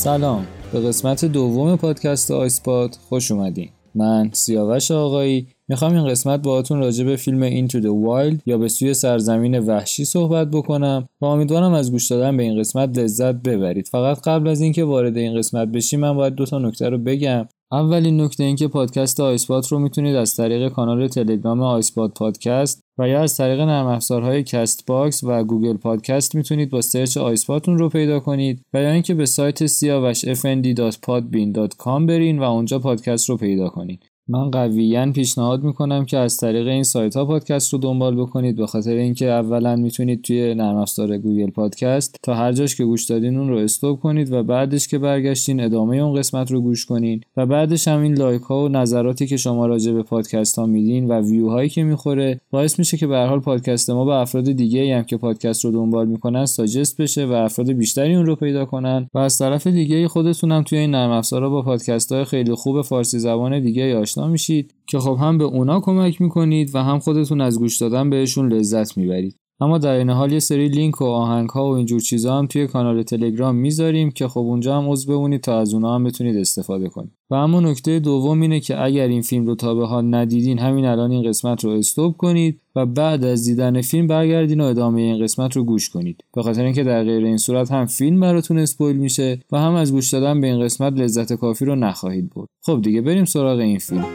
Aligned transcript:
سلام. 0.00 0.46
به 0.72 0.80
قسمت 0.80 1.24
دوم 1.24 1.76
پادکست 1.76 2.30
آیسپاد 2.30 2.96
خوش 3.08 3.30
اومدین. 3.30 3.68
من 3.94 4.30
سیاوش 4.32 4.90
آقایی. 4.90 5.46
می‌خوام 5.68 5.94
این 5.94 6.08
قسمت 6.08 6.42
باهاتون 6.42 6.78
راجع 6.78 7.04
به 7.04 7.16
فیلم 7.16 7.68
Into 7.68 7.72
the 7.72 8.06
Wild 8.06 8.38
یا 8.46 8.58
به 8.58 8.68
سوی 8.68 8.94
سرزمین 8.94 9.58
وحشی 9.58 10.04
صحبت 10.04 10.50
بکنم 10.50 11.08
و 11.20 11.24
امیدوارم 11.24 11.72
از 11.72 11.92
گوش 11.92 12.06
دادن 12.06 12.36
به 12.36 12.42
این 12.42 12.58
قسمت 12.58 12.98
لذت 12.98 13.34
ببرید. 13.34 13.88
فقط 13.88 14.20
قبل 14.20 14.48
از 14.48 14.60
اینکه 14.60 14.84
وارد 14.84 15.16
این 15.16 15.38
قسمت 15.38 15.68
بشیم 15.68 16.00
من 16.00 16.16
باید 16.16 16.34
دو 16.34 16.46
تا 16.46 16.58
نکته 16.58 16.88
رو 16.88 16.98
بگم. 16.98 17.48
اولین 17.72 18.20
نکته 18.20 18.44
این 18.44 18.56
که 18.56 18.68
پادکست 18.68 19.20
آیسپات 19.20 19.72
رو 19.72 19.78
می‌تونید 19.78 20.16
از 20.16 20.36
طریق 20.36 20.68
کانال 20.68 21.08
تلگرام 21.08 21.62
آیسپات 21.62 22.14
پادکست 22.14 22.80
و 22.98 23.08
یا 23.08 23.22
از 23.22 23.36
طریق 23.36 23.60
نرم 23.60 23.86
افزارهای 23.86 24.42
CastBox 24.42 25.24
و 25.24 25.44
Google 25.44 25.76
Podcast 25.76 26.34
می‌تونید 26.34 26.70
با 26.70 26.80
سرچ 26.80 27.16
آیسپات 27.16 27.60
اون 27.60 27.78
رو 27.78 27.88
پیدا 27.88 28.20
کنید 28.20 28.62
و 28.74 28.82
یا 28.82 28.90
اینکه 28.90 29.14
به 29.14 29.26
سایت 29.26 29.66
siavashfnd.podbean.com 29.66 32.06
برین 32.06 32.38
و 32.38 32.42
اونجا 32.42 32.78
پادکست 32.78 33.28
رو 33.28 33.36
پیدا 33.36 33.68
کنید 33.68 34.09
من 34.30 34.50
قویا 34.50 35.12
پیشنهاد 35.12 35.62
می‌کنم 35.62 36.04
که 36.04 36.18
از 36.18 36.36
طریق 36.36 36.66
این 36.66 36.82
سایت 36.82 37.16
ها 37.16 37.24
پادکست 37.24 37.72
رو 37.72 37.78
دنبال 37.78 38.16
بکنید. 38.16 38.56
به 38.56 38.66
خاطر 38.66 38.90
اینکه 38.90 39.30
اولا 39.30 39.76
می‌تونید 39.76 40.22
توی 40.22 40.54
نرم 40.54 40.76
افزار 40.76 41.18
Google 41.18 41.50
Podcast 41.50 42.16
تا 42.22 42.34
هر 42.34 42.52
جاش 42.52 42.76
که 42.76 42.84
گوش 42.84 43.04
دادین 43.04 43.36
اون 43.36 43.48
رو 43.48 43.56
stop 43.56 44.00
کنید 44.00 44.32
و 44.32 44.42
بعدش 44.42 44.88
که 44.88 44.98
برگشتین 44.98 45.60
ادامه 45.60 45.96
اون 45.96 46.18
قسمت 46.18 46.50
رو 46.50 46.60
گوش 46.60 46.86
کنین 46.86 47.20
و 47.36 47.46
بعدش 47.46 47.88
هم 47.88 48.00
این 48.00 48.14
لایک 48.14 48.42
ها 48.42 48.64
و 48.64 48.68
نظراتی 48.68 49.26
که 49.26 49.36
شما 49.36 49.66
راجع 49.66 49.92
به 49.92 50.02
پادکست 50.02 50.58
ها 50.58 50.66
میدین 50.66 51.08
و 51.08 51.20
ویو 51.20 51.48
هایی 51.48 51.68
که 51.68 51.82
می‌خوره 51.82 52.40
باعث 52.50 52.78
میشه 52.78 52.96
که 52.96 53.06
به 53.06 53.18
حال 53.18 53.40
پادکست 53.40 53.90
ما 53.90 54.04
به 54.04 54.14
افراد 54.14 54.52
دیگه 54.52 54.96
هم 54.96 55.02
که 55.02 55.16
پادکست 55.16 55.64
رو 55.64 55.70
دنبال 55.70 56.06
می‌کنن 56.08 56.46
suggest 56.46 57.00
بشه 57.00 57.26
و 57.26 57.32
افراد 57.32 57.72
بیشتری 57.72 58.14
اون 58.14 58.26
رو 58.26 58.36
پیدا 58.36 58.64
کنن 58.64 59.08
و 59.14 59.18
از 59.18 59.38
طرف 59.38 59.66
دیگه 59.66 60.08
خودتون 60.08 60.52
هم 60.52 60.62
توی 60.62 60.78
این 60.78 60.90
نرم 60.90 61.10
افزارها 61.10 61.48
با 61.48 61.62
پادکست 61.62 62.12
های 62.12 62.24
خیلی 62.24 62.54
خوب 62.54 62.82
فارسی 62.82 63.18
زبان 63.18 63.60
دیگه 63.60 63.96
آشنا 63.96 64.19
میشید 64.28 64.74
که 64.86 64.98
خب 64.98 65.18
هم 65.20 65.38
به 65.38 65.44
اونا 65.44 65.80
کمک 65.80 66.20
می‌کنید 66.20 66.74
و 66.74 66.78
هم 66.78 66.98
خودتون 66.98 67.40
از 67.40 67.58
گوش 67.58 67.76
دادن 67.76 68.10
بهشون 68.10 68.52
لذت 68.52 68.96
می‌برید. 68.96 69.39
اما 69.60 69.78
در 69.78 69.92
این 69.92 70.10
حال 70.10 70.32
یه 70.32 70.38
سری 70.38 70.68
لینک 70.68 71.00
و 71.00 71.04
آهنگ 71.04 71.48
ها 71.48 71.70
و 71.70 71.74
اینجور 71.74 72.00
چیزا 72.00 72.38
هم 72.38 72.46
توی 72.46 72.66
کانال 72.66 73.02
تلگرام 73.02 73.54
می‌ذاریم 73.54 74.10
که 74.10 74.28
خب 74.28 74.40
اونجا 74.40 74.78
هم 74.78 74.90
عضو 74.90 75.12
بمونید 75.12 75.40
تا 75.40 75.58
از 75.58 75.74
اونا 75.74 75.94
هم 75.94 76.04
بتونید 76.04 76.36
استفاده 76.36 76.88
کنید. 76.88 77.10
و 77.30 77.34
اما 77.34 77.60
نکته 77.60 77.98
دوم 77.98 78.40
اینه 78.40 78.60
که 78.60 78.84
اگر 78.84 79.08
این 79.08 79.22
فیلم 79.22 79.46
رو 79.46 79.54
تا 79.54 79.74
به 79.74 79.86
حال 79.86 80.14
ندیدین 80.14 80.58
همین 80.58 80.84
الان 80.84 81.10
این 81.10 81.28
قسمت 81.28 81.64
رو 81.64 81.70
استوب 81.70 82.16
کنید 82.16 82.60
و 82.76 82.86
بعد 82.86 83.24
از 83.24 83.44
دیدن 83.44 83.80
فیلم 83.80 84.06
برگردین 84.06 84.60
و 84.60 84.64
ادامه 84.64 85.00
این 85.00 85.22
قسمت 85.22 85.56
رو 85.56 85.64
گوش 85.64 85.88
کنید. 85.88 86.24
به 86.34 86.42
خاطر 86.42 86.64
اینکه 86.64 86.84
در 86.84 87.04
غیر 87.04 87.24
این 87.24 87.36
صورت 87.36 87.72
هم 87.72 87.86
فیلم 87.86 88.20
براتون 88.20 88.58
اسپویل 88.58 88.96
میشه 88.96 89.40
و 89.52 89.58
هم 89.58 89.74
از 89.74 89.92
گوش 89.92 90.10
دادن 90.10 90.40
به 90.40 90.46
این 90.46 90.60
قسمت 90.60 90.92
لذت 90.92 91.32
کافی 91.32 91.64
رو 91.64 91.74
نخواهید 91.74 92.30
برد. 92.36 92.48
خب 92.62 92.82
دیگه 92.82 93.00
بریم 93.00 93.24
سراغ 93.24 93.58
این 93.58 93.78
فیلم. 93.78 94.06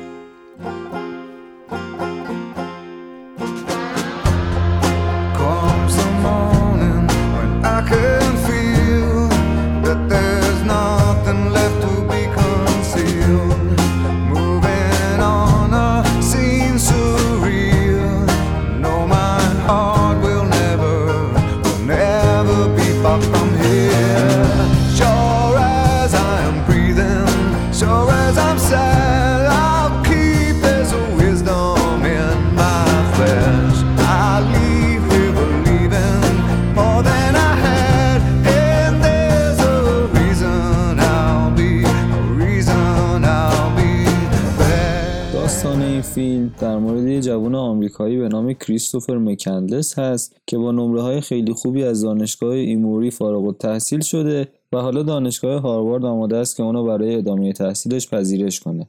کریستوفر 48.60 49.17
مکندلس 49.17 49.99
هست 49.99 50.38
که 50.48 50.58
با 50.58 50.71
نمره 50.71 51.02
های 51.02 51.21
خیلی 51.21 51.54
خوبی 51.54 51.83
از 51.83 52.02
دانشگاه 52.02 52.52
ایموری 52.52 53.11
فارغ 53.11 53.43
التحصیل 53.45 54.02
شده 54.02 54.48
و 54.73 54.77
حالا 54.77 55.04
دانشگاه 55.04 55.61
هاروارد 55.61 56.05
آماده 56.05 56.38
است 56.38 56.55
که 56.55 56.64
اونو 56.64 56.83
برای 56.83 57.15
ادامه 57.15 57.54
تحصیلش 57.54 58.10
پذیرش 58.10 58.60
کنه. 58.60 58.88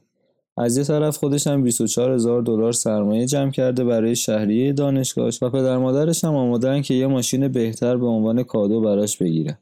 از 0.57 0.77
یه 0.77 0.83
طرف 0.83 1.17
خودش 1.17 1.47
هم 1.47 1.63
24 1.63 2.11
هزار 2.11 2.41
دلار 2.41 2.71
سرمایه 2.71 3.25
جمع 3.25 3.51
کرده 3.51 3.83
برای 3.83 4.15
شهریه 4.15 4.73
دانشگاهش 4.73 5.43
و 5.43 5.49
پدر 5.49 5.77
مادرش 5.77 6.23
هم 6.23 6.35
آمادن 6.35 6.81
که 6.81 6.93
یه 6.93 7.07
ماشین 7.07 7.47
بهتر 7.47 7.97
به 7.97 8.05
عنوان 8.05 8.43
کادو 8.43 8.81
براش 8.81 9.17
بگیره. 9.17 9.57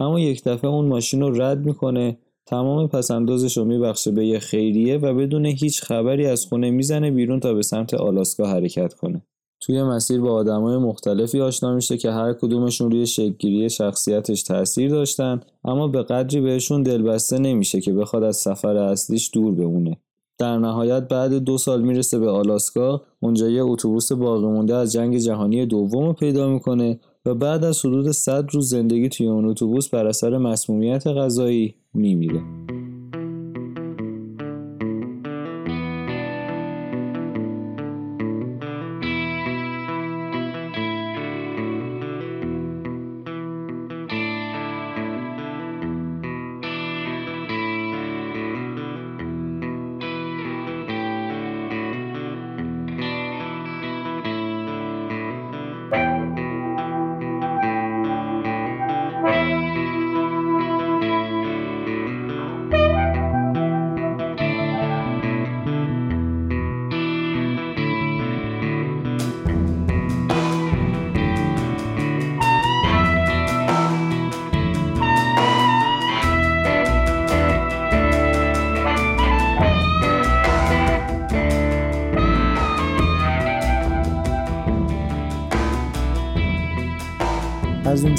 اما 0.00 0.20
یک 0.20 0.44
دفعه 0.44 0.70
اون 0.70 0.86
ماشین 0.86 1.20
رو 1.20 1.42
رد 1.42 1.66
می‌کنه 1.66 2.18
تمام 2.46 2.88
پسندازش 2.88 3.56
رو 3.56 3.64
میبخشه 3.64 4.10
به 4.10 4.26
یه 4.26 4.38
خیریه 4.38 4.98
و 4.98 5.14
بدون 5.14 5.46
هیچ 5.46 5.82
خبری 5.82 6.26
از 6.26 6.46
خونه 6.46 6.70
می‌زنه 6.70 7.10
بیرون 7.10 7.40
تا 7.40 7.54
به 7.54 7.62
سمت 7.62 7.94
آلاسکا 7.94 8.46
حرکت 8.46 8.94
کنه. 8.94 9.22
توی 9.60 9.82
مسیر 9.82 10.20
با 10.20 10.32
آدمای 10.32 10.76
مختلفی 10.76 11.40
آشنا 11.40 11.74
میشه 11.74 11.96
که 11.96 12.10
هر 12.10 12.32
کدومشون 12.32 12.90
روی 12.90 13.06
شکلگیری 13.06 13.70
شخصیتش 13.70 14.42
تاثیر 14.42 14.90
داشتن 14.90 15.40
اما 15.64 15.88
به 15.88 16.02
قدری 16.02 16.40
بهشون 16.40 16.82
دلبسته 16.82 17.38
نمیشه 17.38 17.80
که 17.80 17.92
بخواد 17.92 18.22
از 18.22 18.36
سفر 18.36 18.76
اصلیش 18.76 19.30
دور 19.34 19.54
بمونه. 19.54 19.96
در 20.38 20.58
نهایت 20.58 21.08
بعد 21.08 21.34
دو 21.34 21.58
سال 21.58 21.82
می‌رسه 21.82 22.18
به 22.18 22.30
آلاسکا 22.30 23.02
اونجا 23.20 23.48
یه 23.48 23.62
اتوبوس 23.62 24.12
باقی 24.12 24.46
مونده 24.46 24.74
از 24.74 24.92
جنگ 24.92 25.18
جهانی 25.18 25.66
دوم 25.66 26.06
رو 26.06 26.12
پیدا 26.12 26.48
می‌کنه 26.48 27.00
و 27.26 27.34
بعد 27.34 27.64
از 27.64 27.84
حدود 27.84 28.10
100 28.10 28.46
روز 28.52 28.68
زندگی 28.68 29.08
توی 29.08 29.26
اون 29.26 29.44
اتوبوس 29.44 29.88
بر 29.88 30.06
اثر 30.06 30.38
مسمومیت 30.38 31.06
غذایی 31.06 31.74
میمیره 31.94 32.42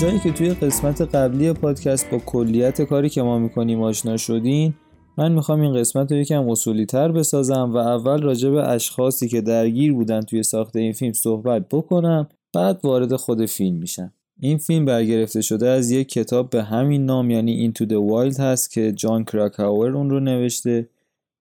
اونجایی 0.02 0.24
که 0.24 0.32
توی 0.32 0.50
قسمت 0.50 1.02
قبلی 1.16 1.54
پادکست 1.54 2.10
با 2.12 2.18
کلیت 2.18 2.82
کاری 2.82 3.10
که 3.10 3.22
ما 3.22 3.40
می‌کنیم 3.40 3.82
آشنا 3.82 4.18
شدین 4.18 4.74
من 5.18 5.32
می‌خوام 5.32 5.62
این 5.62 5.74
قسمت 5.74 6.12
رو 6.12 6.18
یکم 6.18 6.50
اصولی 6.50 6.86
تر 6.86 7.12
بسازم 7.12 7.72
و 7.74 7.78
اول 7.78 8.22
راجع 8.22 8.50
به 8.50 8.70
اشخاصی 8.70 9.28
که 9.28 9.42
درگیر 9.42 9.94
بودن 9.94 10.22
توی 10.22 10.44
ساخت 10.44 10.76
این 10.76 10.94
فیلم 10.94 11.14
صحبت 11.14 11.70
بکنم 11.70 12.28
بعد 12.54 12.80
وارد 12.84 13.16
خود 13.16 13.46
فیلم 13.46 13.78
میشم. 13.78 14.14
این 14.40 14.58
فیلم 14.58 14.86
برگرفته 14.86 15.42
شده 15.42 15.70
از 15.70 15.92
یک 15.92 16.10
کتاب 16.10 16.50
به 16.50 16.64
همین 16.64 17.06
نام 17.06 17.30
یعنی 17.30 17.74
Into 17.74 17.86
the 17.86 18.12
Wild 18.12 18.40
هست 18.40 18.72
که 18.72 18.92
جان 18.92 19.24
کراکاور 19.24 19.98
اون 19.98 20.10
رو 20.10 20.20
نوشته 20.20 20.90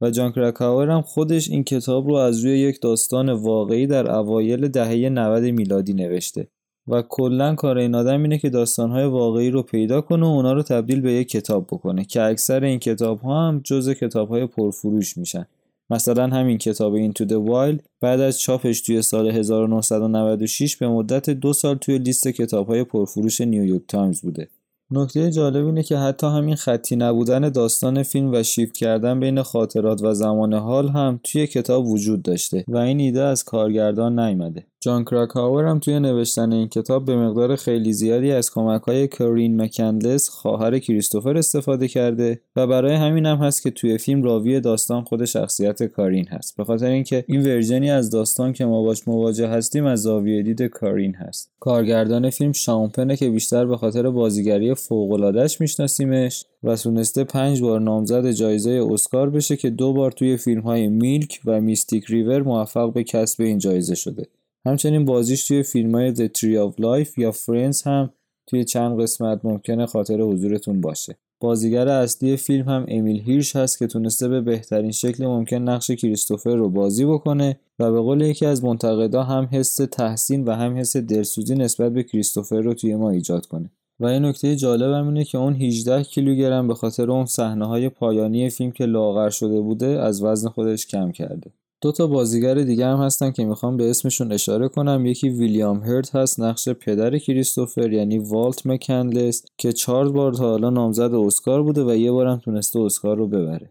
و 0.01 0.11
جان 0.11 0.33
کراکاور 0.33 0.91
هم 0.91 1.03
خودش 1.03 1.51
این 1.51 1.65
کتاب 1.65 2.09
رو 2.09 2.15
از 2.15 2.45
روی 2.45 2.59
یک 2.59 2.81
داستان 2.81 3.29
واقعی 3.29 3.87
در 3.87 4.11
اوایل 4.11 4.69
دهه 4.69 5.09
90 5.09 5.45
میلادی 5.45 5.95
نوشته. 5.95 6.49
و 6.91 7.03
کلا 7.03 7.55
کار 7.55 7.79
این 7.79 7.95
آدم 7.95 8.23
اینه 8.23 8.39
که 8.39 8.51
داستانهای 8.51 9.05
واقعی 9.05 9.51
رو 9.51 9.63
پیدا 9.63 10.01
کنه 10.01 10.27
و 10.27 10.29
اونا 10.29 10.53
رو 10.53 10.63
تبدیل 10.63 11.01
به 11.01 11.13
یک 11.13 11.29
کتاب 11.29 11.67
بکنه 11.67 12.05
که 12.05 12.23
اکثر 12.23 12.65
این 12.65 12.79
کتاب 12.79 13.21
ها 13.21 13.49
هم 13.49 13.61
جز 13.65 13.91
کتاب 13.91 14.29
های 14.29 14.47
پرفروش 14.47 15.17
میشن 15.17 15.47
مثلا 15.91 16.27
همین 16.27 16.59
کتاب 16.59 17.09
Into 17.09 17.25
the 17.25 17.49
Wild 17.49 17.83
بعد 18.01 18.21
از 18.21 18.41
چاپش 18.41 18.81
توی 18.81 19.03
سال 19.03 19.31
1996 19.31 20.77
به 20.77 20.89
مدت 20.89 21.31
دو 21.31 21.53
سال 21.53 21.77
توی 21.77 21.99
لیست 21.99 22.29
کتاب 22.29 22.67
های 22.67 22.85
پرفروش 22.85 23.41
نیویورک 23.41 23.83
تایمز 23.89 24.21
بوده 24.21 24.49
نکته 24.93 25.31
جالب 25.31 25.67
اینه 25.67 25.83
که 25.83 25.97
حتی 25.97 26.27
همین 26.27 26.55
خطی 26.55 26.97
نبودن 26.97 27.49
داستان 27.49 28.03
فیلم 28.03 28.33
و 28.33 28.43
شیفت 28.43 28.77
کردن 28.77 29.21
بین 29.21 29.43
خاطرات 29.43 30.03
و 30.03 30.15
زمان 30.15 30.55
حال 30.55 30.89
هم 30.89 31.21
توی 31.25 31.47
کتاب 31.47 31.87
وجود 31.87 32.23
داشته 32.23 32.65
و 32.69 32.77
این 32.77 33.01
ایده 33.01 33.23
از 33.23 33.45
کارگردان 33.45 34.19
نیامده. 34.19 34.67
جان 34.83 35.05
کراکاور 35.05 35.65
هم 35.65 35.79
توی 35.79 36.01
نوشتن 36.01 36.53
این 36.53 36.69
کتاب 36.69 37.05
به 37.05 37.17
مقدار 37.17 37.57
خیلی 37.57 37.93
زیادی 37.93 38.33
از 38.33 38.51
کمک 38.51 38.83
های 38.83 39.09
کرین 39.09 39.61
مکندلس 39.63 40.29
خواهر 40.29 40.79
کریستوفر 40.79 41.37
استفاده 41.37 41.89
کرده 41.89 42.41
و 42.57 42.67
برای 42.67 42.95
همین 42.95 43.27
هم 43.27 43.37
هست 43.37 43.63
که 43.63 43.71
توی 43.71 43.99
فیلم 43.99 44.23
راوی 44.23 44.61
داستان 44.61 45.05
خود 45.05 45.25
شخصیت 45.25 45.83
کارین 45.83 46.29
هست. 46.29 46.57
به 46.57 46.65
خاطر 46.65 46.87
اینکه 46.87 47.25
این 47.29 47.43
ورژنی 47.43 47.91
از 47.91 48.11
داستان 48.11 48.53
که 48.53 48.65
ما 48.65 48.83
باش 48.83 49.09
مواجه 49.09 49.49
هستیم 49.49 49.85
از 49.85 50.03
زاویه 50.03 50.43
دید 50.43 50.63
کارین 50.63 51.15
هست. 51.15 51.51
کارگردان 51.61 52.31
فیلم 52.31 52.53
شامپنه 52.53 53.17
که 53.17 53.31
بیشتر 53.31 53.67
به 53.67 53.77
خاطر 53.77 54.11
بازیگری 54.11 54.75
فوق‌العاده‌اش 54.75 55.61
میشناسیمش 55.61 56.45
و 56.63 56.77
تونسته 56.77 57.25
پنج 57.25 57.63
بار 57.63 57.81
نامزد 57.81 58.31
جایزه 58.31 58.87
اسکار 58.91 59.31
بشه 59.31 59.57
که 59.57 59.71
دو 59.71 59.93
بار 59.93 60.13
توی 60.13 60.37
فیلم 60.37 60.61
های 60.61 60.89
میلک 60.89 61.41
و 61.45 61.61
میستیک 61.61 62.05
ریور 62.09 62.43
موفق 62.43 62.93
به 62.93 63.05
کسب 63.05 63.43
این 63.43 63.59
جایزه 63.59 63.95
شده. 63.95 64.27
همچنین 64.67 65.05
بازیش 65.05 65.49
توی 65.49 65.63
فیلم 65.63 65.95
های 65.95 66.15
The 66.15 66.29
Tree 66.29 66.71
of 66.71 66.81
Life 66.81 67.19
یا 67.19 67.33
Friends 67.33 67.87
هم 67.87 68.11
توی 68.47 68.65
چند 68.65 69.01
قسمت 69.01 69.41
ممکنه 69.45 69.87
خاطر 69.87 70.21
حضورتون 70.21 70.81
باشه. 70.81 71.17
بازیگر 71.41 71.89
اصلی 71.89 72.37
فیلم 72.37 72.69
هم 72.69 72.85
امیل 72.89 73.21
هیرش 73.21 73.57
هست 73.57 73.79
که 73.79 73.87
تونسته 73.87 74.29
به 74.29 74.41
بهترین 74.41 74.91
شکل 74.91 75.27
ممکن 75.27 75.57
نقش 75.57 75.91
کریستوفر 75.91 76.55
رو 76.57 76.69
بازی 76.69 77.05
بکنه 77.05 77.61
و 77.79 77.93
به 77.93 78.01
قول 78.01 78.21
یکی 78.21 78.47
از 78.47 78.65
منتقدا 78.65 79.23
هم 79.23 79.49
حس 79.53 79.77
تحسین 79.77 80.45
و 80.45 80.53
هم 80.53 80.77
حس 80.77 80.97
دلسوزی 80.97 81.55
نسبت 81.55 81.93
به 81.93 82.03
کریستوفر 82.03 82.61
رو 82.61 82.75
توی 82.75 82.95
ما 82.95 83.11
ایجاد 83.11 83.47
کنه. 83.47 83.71
و 84.01 84.07
این 84.07 84.25
نکته 84.25 84.57
جالب 84.57 84.93
هم 84.93 85.07
اینه 85.09 85.25
که 85.25 85.39
اون 85.39 85.55
18 85.55 86.03
کیلوگرم 86.03 86.69
به 86.69 86.75
خاطر 86.75 87.11
اون 87.11 87.27
صحنه 87.27 87.67
های 87.67 87.89
پایانی 87.89 88.51
فیلم 88.51 88.71
که 88.71 88.87
لاغر 88.87 89.31
شده 89.31 89.61
بوده 89.61 89.87
از 89.87 90.23
وزن 90.23 90.49
خودش 90.49 90.87
کم 90.87 91.13
کرده. 91.13 91.51
دو 91.83 91.93
تا 91.93 92.07
بازیگر 92.07 92.55
دیگه 92.55 92.87
هم 92.87 92.99
هستن 92.99 93.31
که 93.31 93.45
می‌خوام 93.45 93.77
به 93.77 93.91
اسمشون 93.91 94.33
اشاره 94.33 94.69
کنم. 94.69 95.07
یکی 95.07 95.29
ویلیام 95.29 95.81
هرت 95.81 96.15
هست 96.15 96.41
نقش 96.41 96.69
پدر 96.69 97.19
کریستوفر 97.19 97.93
یعنی 97.93 98.19
والت 98.19 98.67
مکندلس 98.67 99.45
که 99.59 99.73
چهار 99.73 100.09
بار 100.09 100.33
تا 100.33 100.51
حالا 100.51 100.71
نامزد 100.71 101.15
اسکار 101.15 101.63
بوده 101.63 101.85
و 101.85 101.95
یه 101.95 102.13
بارم 102.13 102.39
تونسته 102.39 102.81
اسکار 102.81 103.17
رو 103.17 103.27
ببره. 103.27 103.71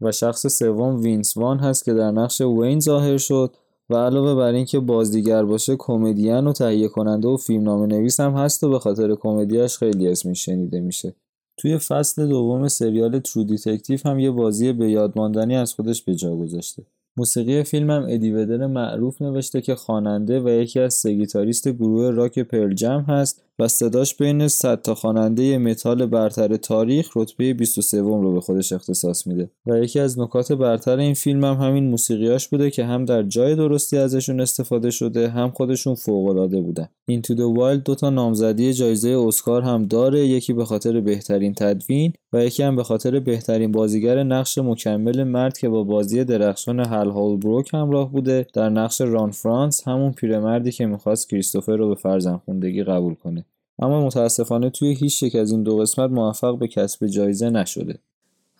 و 0.00 0.12
شخص 0.12 0.46
سوم 0.46 1.00
وینس 1.00 1.36
وان 1.36 1.58
هست 1.58 1.84
که 1.84 1.94
در 1.94 2.10
نقش 2.10 2.40
وین 2.40 2.80
ظاهر 2.80 3.16
شد 3.16 3.54
و 3.90 3.96
علاوه 3.96 4.34
بر 4.34 4.52
اینکه 4.52 4.80
بازیگر 4.80 5.44
باشه 5.44 5.76
کمدین 5.78 6.46
و 6.46 6.52
تهیه 6.52 6.88
کننده 6.88 7.28
و 7.28 7.36
فیلمنامه 7.36 7.86
نویس 7.86 8.20
هم 8.20 8.32
هست 8.32 8.64
و 8.64 8.70
به 8.70 8.78
خاطر 8.78 9.14
کمدیاش 9.14 9.78
خیلی 9.78 10.08
اسمش 10.08 10.44
شنیده 10.44 10.80
میشه. 10.80 11.14
توی 11.56 11.78
فصل 11.78 12.28
دوم 12.28 12.68
سریال 12.68 13.18
True 13.18 13.44
Detective 13.44 13.98
هم 14.04 14.18
یه 14.18 14.30
بازی 14.30 14.72
به 14.72 14.90
یادماندنی 14.90 15.56
از 15.56 15.74
خودش 15.74 16.02
به 16.02 16.14
جا 16.14 16.36
گذاشته. 16.36 16.82
موسیقی 17.16 17.62
فیلم 17.62 17.90
هم 17.90 18.06
ادی 18.08 18.32
ودر 18.32 18.66
معروف 18.66 19.22
نوشته 19.22 19.60
که 19.60 19.74
خواننده 19.74 20.40
و 20.40 20.48
یکی 20.48 20.80
از 20.80 20.94
سه 20.94 21.12
گیتاریست 21.12 21.68
گروه 21.68 22.10
راک 22.10 22.38
Pearl 22.38 22.77
Jam 22.77 23.00
هست. 23.08 23.44
و 23.60 23.68
صداش 23.68 24.14
بین 24.14 24.48
100 24.48 24.82
تا 24.82 24.94
خواننده 24.94 25.58
متال 25.58 26.06
برتر 26.06 26.56
تاریخ 26.56 27.16
رتبه 27.16 27.54
23 27.54 28.00
رو 28.00 28.32
به 28.32 28.40
خودش 28.40 28.72
اختصاص 28.72 29.26
میده. 29.26 29.50
و 29.66 29.78
یکی 29.78 30.00
از 30.00 30.18
نکات 30.18 30.52
برتر 30.52 30.96
این 30.98 31.14
فیلم 31.14 31.44
هم 31.44 31.54
همین 31.54 31.84
موسیقیاش 31.84 32.48
بوده 32.48 32.70
که 32.70 32.84
هم 32.84 33.04
در 33.04 33.22
جای 33.22 33.56
درستی 33.56 33.98
ازشون 33.98 34.40
استفاده 34.40 34.90
شده 34.90 35.28
هم 35.28 35.50
خودشون 35.50 35.94
فوق 35.94 36.26
العاده 36.28 36.60
بودن. 36.60 36.88
Into 37.08 37.34
the 37.34 37.58
Wild 37.58 37.82
دو 37.84 37.94
تا 37.94 38.10
نامزدی 38.10 38.72
جایزه 38.72 39.08
اسکار 39.08 39.62
هم 39.62 39.86
داره 39.86 40.26
یکی 40.26 40.52
به 40.52 40.64
خاطر 40.64 41.00
بهترین 41.00 41.54
تدوین 41.54 42.12
و 42.32 42.44
یکی 42.44 42.62
هم 42.62 42.76
به 42.76 42.84
خاطر 42.84 43.20
بهترین 43.20 43.72
بازیگر 43.72 44.22
نقش 44.22 44.58
مکمل 44.58 45.24
مرد 45.24 45.58
که 45.58 45.68
با 45.68 45.84
بازی 45.84 46.24
درخشان 46.24 46.80
هل 46.80 47.10
هولبروک 47.10 47.74
همراه 47.74 48.12
بوده. 48.12 48.46
در 48.54 48.68
نقش 48.68 49.00
ران 49.00 49.30
فرانز 49.30 49.88
همون 49.88 50.12
پیرمردی 50.12 50.72
که 50.72 50.86
می‌خواست 50.86 51.28
کریستوفر 51.28 51.76
رو 51.76 51.88
به 51.88 51.94
فرزندخوندگی 51.94 52.84
قبول 52.84 53.14
کنه. 53.14 53.44
اما 53.80 54.06
متاسفانه 54.06 54.70
توی 54.70 54.94
هیچ 54.94 55.22
یک 55.22 55.34
از 55.36 55.50
این 55.50 55.62
دو 55.62 55.78
قسمت 55.78 56.10
موفق 56.10 56.58
به 56.58 56.68
کسب 56.68 57.06
جایزه 57.06 57.50
نشده. 57.50 57.98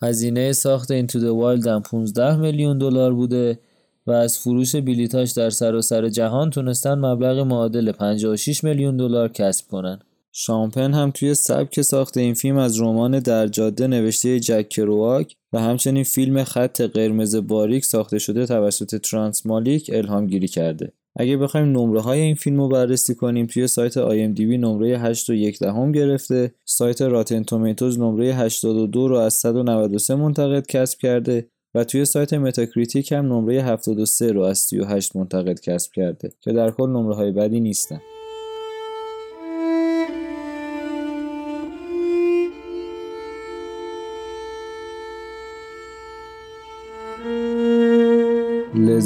هزینه 0.01 0.53
ساخت 0.53 0.91
Into 0.91 1.07
the 1.07 1.35
Wild 1.35 1.67
هم 1.67 1.81
15 1.81 2.35
میلیون 2.35 2.77
دلار 2.77 3.13
بوده 3.13 3.59
و 4.07 4.11
از 4.11 4.37
فروش 4.37 4.75
بلیتاش 4.75 5.31
در 5.31 5.49
سراسر 5.49 6.09
جهان 6.09 6.49
تونستن 6.49 6.93
مبلغ 6.93 7.39
معادل 7.39 7.91
56 7.91 8.63
میلیون 8.63 8.97
دلار 8.97 9.27
کسب 9.27 9.67
کنن. 9.67 9.99
شان 10.31 10.68
پن 10.68 10.93
هم 10.93 11.11
توی 11.11 11.33
سبک 11.33 11.81
ساخت 11.81 12.17
این 12.17 12.33
فیلم 12.33 12.57
از 12.57 12.81
رمان 12.81 13.19
در 13.19 13.47
جاده 13.47 13.87
نوشته 13.87 14.39
جک 14.39 14.69
کرواک 14.69 15.35
و 15.53 15.59
همچنین 15.59 16.03
فیلم 16.03 16.43
خط 16.43 16.81
قرمز 16.81 17.35
باریک 17.35 17.85
ساخته 17.85 18.19
شده 18.19 18.45
توسط 18.45 18.95
ترنس 18.95 19.45
مالیک 19.45 19.89
الهام 19.93 20.27
گیری 20.27 20.47
کرده. 20.47 20.93
اگه 21.15 21.37
بخوایم 21.37 21.65
نمره 21.65 22.01
های 22.01 22.19
این 22.19 22.35
فیلم 22.35 22.61
رو 22.61 22.67
بررسی 22.67 23.15
کنیم 23.15 23.45
توی 23.45 23.67
سایت 23.67 23.97
بی 23.97 24.57
نمره 24.57 24.99
8 24.99 25.29
و 25.29 25.33
1 25.33 25.59
دهم 25.59 25.91
گرفته. 25.91 26.55
سایت 26.65 27.01
Rotten 27.01 27.43
Tomatoes 27.43 27.99
نمره 27.99 28.25
82 28.25 29.07
رو 29.07 29.15
از 29.15 29.33
193 29.33 30.15
منتقد 30.15 30.67
کسب 30.67 30.99
کرده 30.99 31.47
و 31.75 31.83
توی 31.83 32.05
سایت 32.05 32.33
Metacritic 32.33 33.11
هم 33.11 33.25
نمره 33.25 33.61
73 33.61 34.31
رو 34.31 34.41
از 34.41 34.59
38 34.59 35.15
منتقد 35.15 35.59
کسب 35.59 35.91
کرده 35.91 36.31
که 36.41 36.51
در 36.51 36.71
کل 36.71 36.89
نمره 36.89 37.15
های 37.15 37.31
بدی 37.31 37.59
نیستن. 37.59 38.01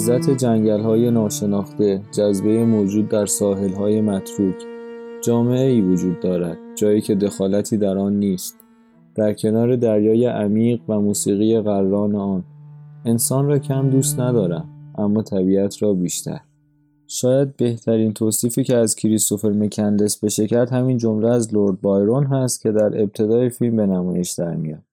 لذت 0.10 0.30
جنگل 0.30 0.82
های 0.82 1.12
ناشناخته 1.12 2.02
جذبه 2.12 2.66
موجود 2.66 3.10
در 3.10 3.26
ساحل 3.26 3.74
های 3.74 4.02
متروک 4.02 4.56
جامعه 5.24 5.72
ای 5.72 5.82
وجود 5.82 6.20
دارد 6.20 6.58
جایی 6.76 7.02
که 7.02 7.16
دخالتی 7.16 7.78
در 7.78 7.98
آن 7.98 8.20
نیست. 8.20 8.56
در 9.16 9.34
کنار 9.34 9.76
دریای 9.76 10.26
عمیق 10.26 10.82
و 10.88 11.00
موسیقی 11.00 11.62
قران 11.62 12.16
آن 12.16 12.44
انسان 13.06 13.46
را 13.46 13.60
کم 13.60 13.90
دوست 13.90 14.20
ندارم 14.20 14.70
اما 14.98 15.22
طبیعت 15.22 15.84
را 15.84 15.94
بیشتر. 15.94 16.40
شاید 17.08 17.58
بهترین 17.58 18.14
توصیفی 18.14 18.64
که 18.64 18.76
از 18.76 18.96
کریستوفر 18.96 19.50
مکندس 19.50 20.24
بشه 20.24 20.48
کرد 20.48 20.70
همین 20.70 20.98
جمله 20.98 21.30
از 21.30 21.54
لورد 21.54 21.82
بایرون 21.82 22.26
هست 22.26 22.62
که 22.62 22.72
در 22.72 23.02
ابتدای 23.02 23.50
فیلم 23.50 23.76
به 23.76 23.86
نمایش 23.86 24.32
در 24.32 24.56
میاد 24.56 24.84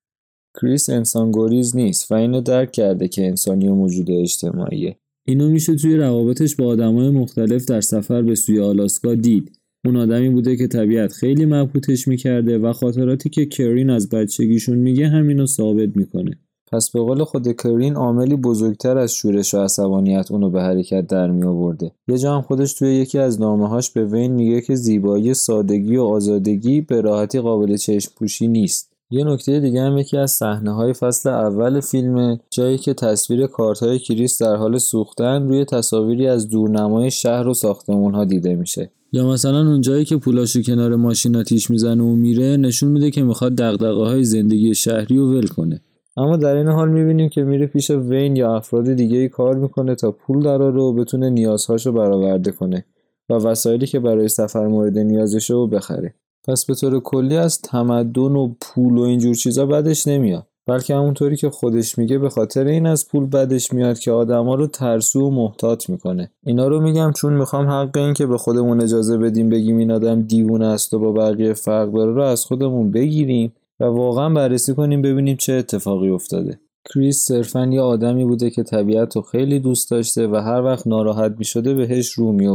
کریس 0.61 0.91
گریز 1.17 1.77
نیست 1.77 2.13
و 2.13 2.15
اینو 2.15 2.41
درک 2.41 2.73
کرده 2.73 3.09
که 3.09 3.27
انسانی 3.27 3.69
و 3.69 3.75
موجود 3.75 4.11
اجتماعیه. 4.11 4.97
اینو 5.27 5.51
میشه 5.51 5.75
توی 5.75 5.97
روابطش 5.97 6.57
با 6.57 6.67
آدمای 6.67 7.11
مختلف 7.11 7.65
در 7.65 7.81
سفر 7.81 8.23
به 8.23 8.35
سوی 8.35 8.61
آلاسکا 8.61 9.15
دید 9.15 9.59
اون 9.85 9.97
آدمی 9.97 10.29
بوده 10.29 10.57
که 10.57 10.67
طبیعت 10.67 11.13
خیلی 11.13 11.47
مبهوتش 11.47 12.09
می‌کرده 12.09 12.59
و 12.59 12.73
خاطراتی 12.73 13.31
که 13.31 13.47
کرین 13.47 13.91
از 13.91 14.09
بچگیشون 14.09 14.79
میگه 14.79 15.09
همینو 15.09 15.47
ثابت 15.47 15.97
می‌کنه 15.97 16.39
پس 16.73 16.91
به 16.91 17.01
قول 17.01 17.25
خود 17.25 17.57
کرین 17.57 17.95
عاملی 17.95 18.37
بزرگتر 18.37 18.99
از 18.99 19.15
شورش 19.15 19.55
و 19.55 19.59
عصبانیت 19.59 20.31
اونو 20.31 20.51
به 20.51 20.63
حرکت 20.63 21.07
در 21.07 21.31
می 21.31 21.45
آورده. 21.45 21.93
یه 22.09 22.19
جا 22.19 22.35
هم 22.35 22.43
خودش 22.43 22.75
توی 22.75 22.95
یکی 22.95 23.19
از 23.19 23.41
نامه‌هاش 23.41 23.91
به 23.91 24.05
وین 24.05 24.33
میگه 24.33 24.61
که 24.61 24.75
زیبایی 24.75 25.35
سادگی 25.35 25.97
و 25.97 26.03
آزادگی 26.03 26.81
به 26.81 27.01
راحتی 27.01 27.41
قابل 27.41 27.77
چشم 27.77 28.13
پوشی 28.17 28.49
نیست. 28.49 28.92
یه 29.13 29.25
نکته 29.25 29.61
دیگه 29.61 29.83
هم 29.83 29.99
یکی 29.99 30.17
از 30.17 30.31
صحنه 30.31 30.71
های 30.75 30.93
فصل 30.93 31.31
اول 31.31 31.81
فیلم 31.81 32.39
جایی 32.51 32.79
که 32.79 32.95
تصویر 32.95 33.47
کارت 33.47 33.83
های 33.83 33.99
کریس 33.99 34.43
در 34.43 34.57
حال 34.57 34.79
سوختن 34.79 35.49
روی 35.49 35.65
تصاویری 35.65 36.27
از 36.27 36.49
دورنمای 36.49 37.11
شهر 37.11 37.49
و 37.49 37.55
ساختمون 37.55 38.15
ها 38.15 38.25
دیده 38.25 38.55
میشه. 38.55 38.91
یا 39.13 39.29
مثلا 39.29 39.59
اون 39.59 39.81
جایی 39.81 40.05
که 40.05 40.17
پولاشو 40.17 40.63
کنار 40.63 40.97
ماشین 40.97 41.37
آتیش 41.37 41.71
می‌زنه 41.71 42.03
و 42.03 42.17
میره 42.17 42.57
نشون 42.57 42.91
میده 42.91 43.11
که 43.11 43.23
می‌خواد 43.23 43.55
دغدغه 43.55 44.05
های 44.05 44.25
زندگی 44.25 44.75
شهری 44.75 45.17
رو 45.17 45.33
ول 45.33 45.47
کنه. 45.47 45.81
اما 46.17 46.37
در 46.37 46.57
این 46.57 46.69
حال 46.69 46.91
می‌بینیم 46.91 47.29
که 47.29 47.43
میره 47.43 47.67
پیش 47.67 47.91
وین 47.91 48.37
یا 48.37 48.57
افراد 48.57 48.93
دیگه 48.93 49.19
ای 49.19 49.29
کار 49.29 49.55
می‌کنه 49.55 49.95
تا 49.95 50.13
پول 50.13 50.43
دراره 50.43 50.81
و 50.81 50.93
بتونه 50.93 51.31
نیازهاشو 51.31 51.93
برآورده 51.93 52.51
کنه 52.51 52.85
و 53.31 53.35
وسایلی 53.35 53.87
که 53.87 54.01
برای 54.01 54.29
سفر 54.29 54.67
مورد 54.67 54.99
نیازشه 54.99 55.55
رو 55.55 55.67
بخره. 55.67 56.15
پس 56.45 56.65
به 56.65 56.75
طور 56.75 57.01
کلی 57.01 57.37
از 57.37 57.61
تمدن 57.61 58.37
و 58.37 58.55
پول 58.61 58.99
و 58.99 59.01
اینجور 59.01 59.35
چیزا 59.35 59.67
بدش 59.67 60.07
نمیاد. 60.07 60.47
بلکه 60.67 60.95
همونطوری 60.95 61.37
که 61.37 61.51
خودش 61.51 61.99
میگه 61.99 62.19
به 62.19 62.29
خاطر 62.29 62.67
این 62.67 62.87
از 62.87 63.09
پول 63.09 63.27
بدش 63.27 63.73
میاد 63.73 63.99
که 63.99 64.11
آدما 64.11 64.55
رو 64.55 64.67
ترسو 64.67 65.21
و 65.21 65.31
محتاط 65.31 65.91
می‌کنه. 65.91 66.31
اینا 66.47 66.69
رو 66.69 66.81
میگم 66.81 67.13
چون 67.17 67.33
می‌خوام 67.33 67.67
حق 67.67 67.97
این 67.97 68.15
که 68.15 68.27
به 68.27 68.39
خودمون 68.39 68.83
اجازه 68.83 69.19
بدیم 69.19 69.49
بگیم 69.49 69.79
این 69.79 69.91
آدم 69.91 70.23
دیوونه 70.23 70.67
است 70.67 70.95
و 70.95 70.99
با 70.99 71.13
بقیه 71.13 71.53
فرق 71.53 71.93
داره 71.93 72.13
رو 72.13 72.23
از 72.23 72.45
خودمون 72.45 72.91
بگیریم 72.91 73.53
و 73.81 73.85
واقعا 73.85 74.29
بررسی 74.29 74.75
کنیم 74.75 75.03
ببینیم 75.03 75.37
چه 75.37 75.53
اتفاقی 75.53 76.11
افتاده. 76.11 76.61
کریس 76.95 77.25
صرفا 77.25 77.67
یه 77.67 77.81
آدمی 77.81 78.25
بوده 78.25 78.51
که 78.51 78.63
طبیعت 78.63 79.17
رو 79.17 79.23
خیلی 79.23 79.61
دوست 79.61 79.91
داشته 79.91 80.29
و 80.29 80.37
هر 80.37 80.63
وقت 80.63 80.87
ناراحت 80.87 81.35
می‌شده 81.39 81.75
بهش 81.75 82.11
رو 82.11 82.33
می 82.33 82.47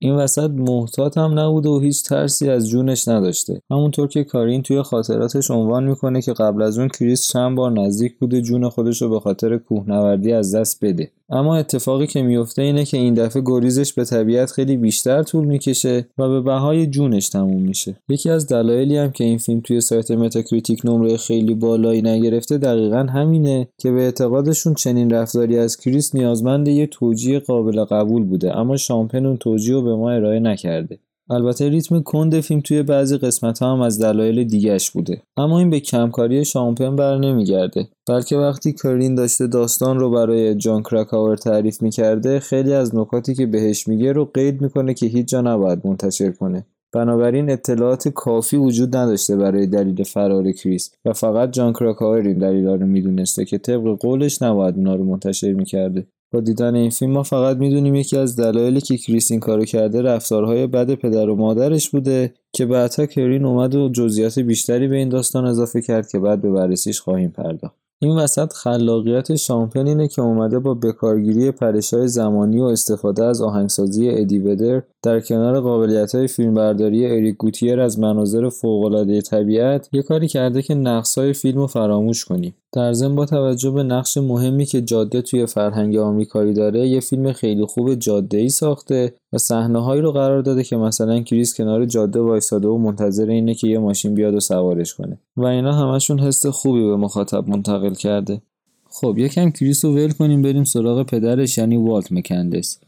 این 0.00 0.14
وسط 0.14 0.50
محتاط 0.50 1.18
هم 1.18 1.38
نبوده 1.38 1.68
و 1.68 1.78
هیچ 1.80 2.02
ترسی 2.02 2.50
از 2.50 2.68
جونش 2.68 3.08
نداشته. 3.08 3.62
همونطور 3.70 4.08
که 4.08 4.24
کارین 4.24 4.62
توی 4.62 4.82
خاطراتش 4.82 5.50
عنوان 5.50 5.84
می‌کنه 5.84 6.22
که 6.22 6.32
قبل 6.32 6.62
از 6.62 6.78
اون 6.78 6.88
کریس 6.88 7.26
چند 7.26 7.56
بار 7.56 7.72
نزدیک 7.72 8.18
بوده 8.18 8.40
جون 8.42 8.68
خودش 8.68 9.02
رو 9.02 9.08
به 9.08 9.20
خاطر 9.20 9.58
کوهنوردی 9.58 10.32
از 10.32 10.54
دست 10.54 10.84
بده. 10.84 11.10
اما 11.30 11.56
اتفاقی 11.56 12.06
که 12.06 12.22
میفته 12.22 12.62
اینه 12.62 12.84
که 12.84 12.96
این 12.96 13.14
دفعه 13.14 13.42
گریزش 13.46 13.92
به 13.92 14.04
طبیعت 14.04 14.50
خیلی 14.50 14.76
بیشتر 14.76 15.22
طول 15.22 15.44
می‌کشه 15.44 16.06
و 16.18 16.28
به 16.28 16.40
بهای 16.40 16.86
جونش 16.86 17.28
تموم 17.28 17.62
میشه. 17.62 17.96
یکی 18.08 18.30
از 18.30 18.46
دلایلی 18.46 18.96
هم 18.96 19.10
که 19.10 19.24
این 19.24 19.38
فیلم 19.38 19.60
توی 19.60 19.80
سایت 19.80 20.10
Metacritic 20.10 20.80
نمره 20.84 21.16
خیلی 21.16 21.54
بالایی 21.54 22.02
نگرفته 22.02 22.58
دقیقا 22.58 23.06
همینه 23.12 23.68
که 23.78 23.90
به 23.90 24.00
اعتقادشون 24.00 24.74
چنین 24.74 25.10
رفتاری 25.10 25.58
از 25.58 25.76
کریس 25.76 26.14
نیازمند 26.14 26.68
یه 26.68 26.86
توجیه 26.86 27.38
قابل 27.38 27.84
قبول 27.84 28.24
بوده 28.24 28.56
اما 28.56 28.76
شان 28.76 29.06
پن 29.06 29.26
اون 29.26 29.36
توجیه 29.36 29.74
رو 29.74 29.82
به 29.82 29.96
ما 29.96 30.10
ارائه 30.10 30.40
نکرده. 30.40 30.98
البته 31.30 31.68
ریتم 31.68 32.00
کند 32.00 32.40
فیلم 32.40 32.60
توی 32.60 32.82
بعضی 32.82 33.18
قسمت 33.18 33.58
ها 33.58 33.72
هم 33.72 33.80
از 33.80 34.02
دلایل 34.02 34.44
دیگش 34.44 34.90
بوده. 34.90 35.22
اما 35.36 35.58
این 35.58 35.70
به 35.70 35.80
کمکاری 35.80 36.44
شان 36.44 36.75
پن 36.75 36.96
بر 36.96 37.18
نمیگرده. 37.18 37.88
بلکه 38.08 38.36
وقتی 38.36 38.72
کرین 38.72 39.14
داشته 39.14 39.46
داستان 39.46 39.98
رو 39.98 40.10
برای 40.10 40.54
جان 40.54 40.82
کراکاور 40.82 41.36
تعریف 41.36 41.82
می‌کرده 41.82 42.40
خیلی 42.40 42.72
از 42.72 42.94
نکاتی 42.94 43.34
که 43.34 43.46
بهش 43.46 43.88
میگه 43.88 44.12
رو 44.12 44.24
قید 44.24 44.62
می‌کنه 44.62 44.94
که 44.94 45.06
هیچ 45.06 45.28
جا 45.28 45.40
نباید 45.40 45.86
منتشر 45.86 46.30
کنه. 46.30 46.66
بنابراین 46.92 47.50
اطلاعات 47.50 48.08
کافی 48.08 48.56
وجود 48.56 48.96
نداشته 48.96 49.36
برای 49.36 49.66
دلیل 49.66 50.02
فرار 50.02 50.52
کریس 50.52 50.90
و 51.04 51.12
فقط 51.12 51.50
جان 51.50 51.72
کراکاور 51.72 52.22
این 52.22 52.38
دلیل 52.38 52.66
رو 52.66 52.86
می‌دونسته 52.86 53.44
که 53.44 53.58
طبق 53.58 53.98
قولش 54.00 54.42
نباید 54.42 54.76
اونا 54.76 54.94
رو 54.94 55.04
منتشر 55.04 55.52
می‌کرده. 55.52 56.06
با 56.32 56.40
دیدن 56.40 56.74
این 56.74 56.90
فیلم 56.90 57.12
ما 57.12 57.22
فقط 57.22 57.56
می‌دونیم 57.56 57.94
یکی 57.94 58.16
از 58.16 58.36
دلایلی 58.36 58.80
که 58.80 58.96
کریس 58.96 59.30
این 59.30 59.40
کارو 59.40 59.64
کرده 59.64 60.02
رفتارهای 60.02 60.66
بد 60.66 60.94
پدر 60.94 61.28
و 61.28 61.36
مادرش 61.36 61.90
بوده 61.90 62.34
که 62.52 62.66
بعدها 62.66 63.06
کرین 63.06 63.44
اومد 63.44 63.74
و 63.74 63.88
جزئیات 63.88 64.38
بیشتری 64.38 64.88
به 64.88 64.96
این 64.96 65.08
داستان 65.08 65.44
اضافه 65.44 65.82
کرد 65.82 66.08
که 66.08 66.18
بعد 66.18 66.42
به 66.42 66.50
بررسیش 66.50 67.00
خواهیم 67.00 67.30
پرداخت. 67.30 67.87
این 68.00 68.16
وسط 68.16 68.52
خلاقیت 68.52 69.36
شان 69.36 69.66
پن 69.66 69.86
اینه 69.86 70.08
که 70.08 70.22
اومده 70.22 70.58
با 70.58 70.74
بکارگیری 70.74 71.50
پرشای 71.50 72.08
زمانی 72.08 72.60
و 72.60 72.64
استفاده 72.64 73.24
از 73.24 73.42
آهنگسازی 73.42 74.10
ادی 74.10 74.38
ودر 74.38 74.82
در 75.02 75.20
کنار 75.20 75.60
قابلیت 75.60 76.14
های 76.14 76.26
فیلمبرداری 76.28 77.06
اریک 77.06 77.36
گوتیر 77.36 77.80
از 77.80 77.98
مناظر 77.98 78.48
فوقالعاده 78.48 79.20
طبیعت 79.20 79.88
یه 79.92 80.02
کاری 80.02 80.28
کرده 80.28 80.62
که 80.62 81.02
های 81.16 81.32
فیلم 81.32 81.58
رو 81.58 81.66
فراموش 81.66 82.24
کنیم. 82.24 82.54
در 82.72 82.92
ضمن 82.92 83.14
با 83.14 83.26
توجه 83.26 83.70
به 83.70 83.82
نقش 83.82 84.16
مهمی 84.16 84.64
که 84.64 84.82
جاده 84.82 85.22
توی 85.22 85.46
فرهنگ 85.46 85.96
آمریکایی 85.96 86.52
داره 86.52 86.88
یه 86.88 87.00
فیلم 87.00 87.32
خیلی 87.32 87.64
خوب 87.64 87.94
جاده 87.94 88.38
ای 88.38 88.48
ساخته 88.48 89.14
و 89.32 89.38
صحنه 89.38 89.84
هایی 89.84 90.02
رو 90.02 90.12
قرار 90.12 90.42
داده 90.42 90.64
که 90.64 90.76
مثلا 90.76 91.20
کریس 91.20 91.56
کنار 91.56 91.84
جاده 91.84 92.20
وایساده 92.20 92.68
و 92.68 92.78
منتظر 92.78 93.26
اینه 93.26 93.54
که 93.54 93.68
یه 93.68 93.78
ماشین 93.78 94.14
بیاد 94.14 94.34
و 94.34 94.40
سوارش 94.40 94.94
کنه. 94.94 95.18
و 95.36 95.44
اینا 95.44 95.72
همشون 95.72 96.18
حس 96.18 96.46
خوبی 96.46 96.86
به 96.86 96.96
مخاطب 96.96 97.48
منتقل 97.48 97.87
کرده. 97.94 98.42
خب 98.90 99.14
یکم 99.18 99.50
کریس 99.50 99.84
رو 99.84 99.94
ول 99.94 100.10
کنیم 100.10 100.42
بریم 100.42 100.64
سراغ 100.64 101.06
پدرش 101.06 101.58
یعنی 101.58 101.76
والت 101.76 102.12
مک‌کندلس. 102.12 102.78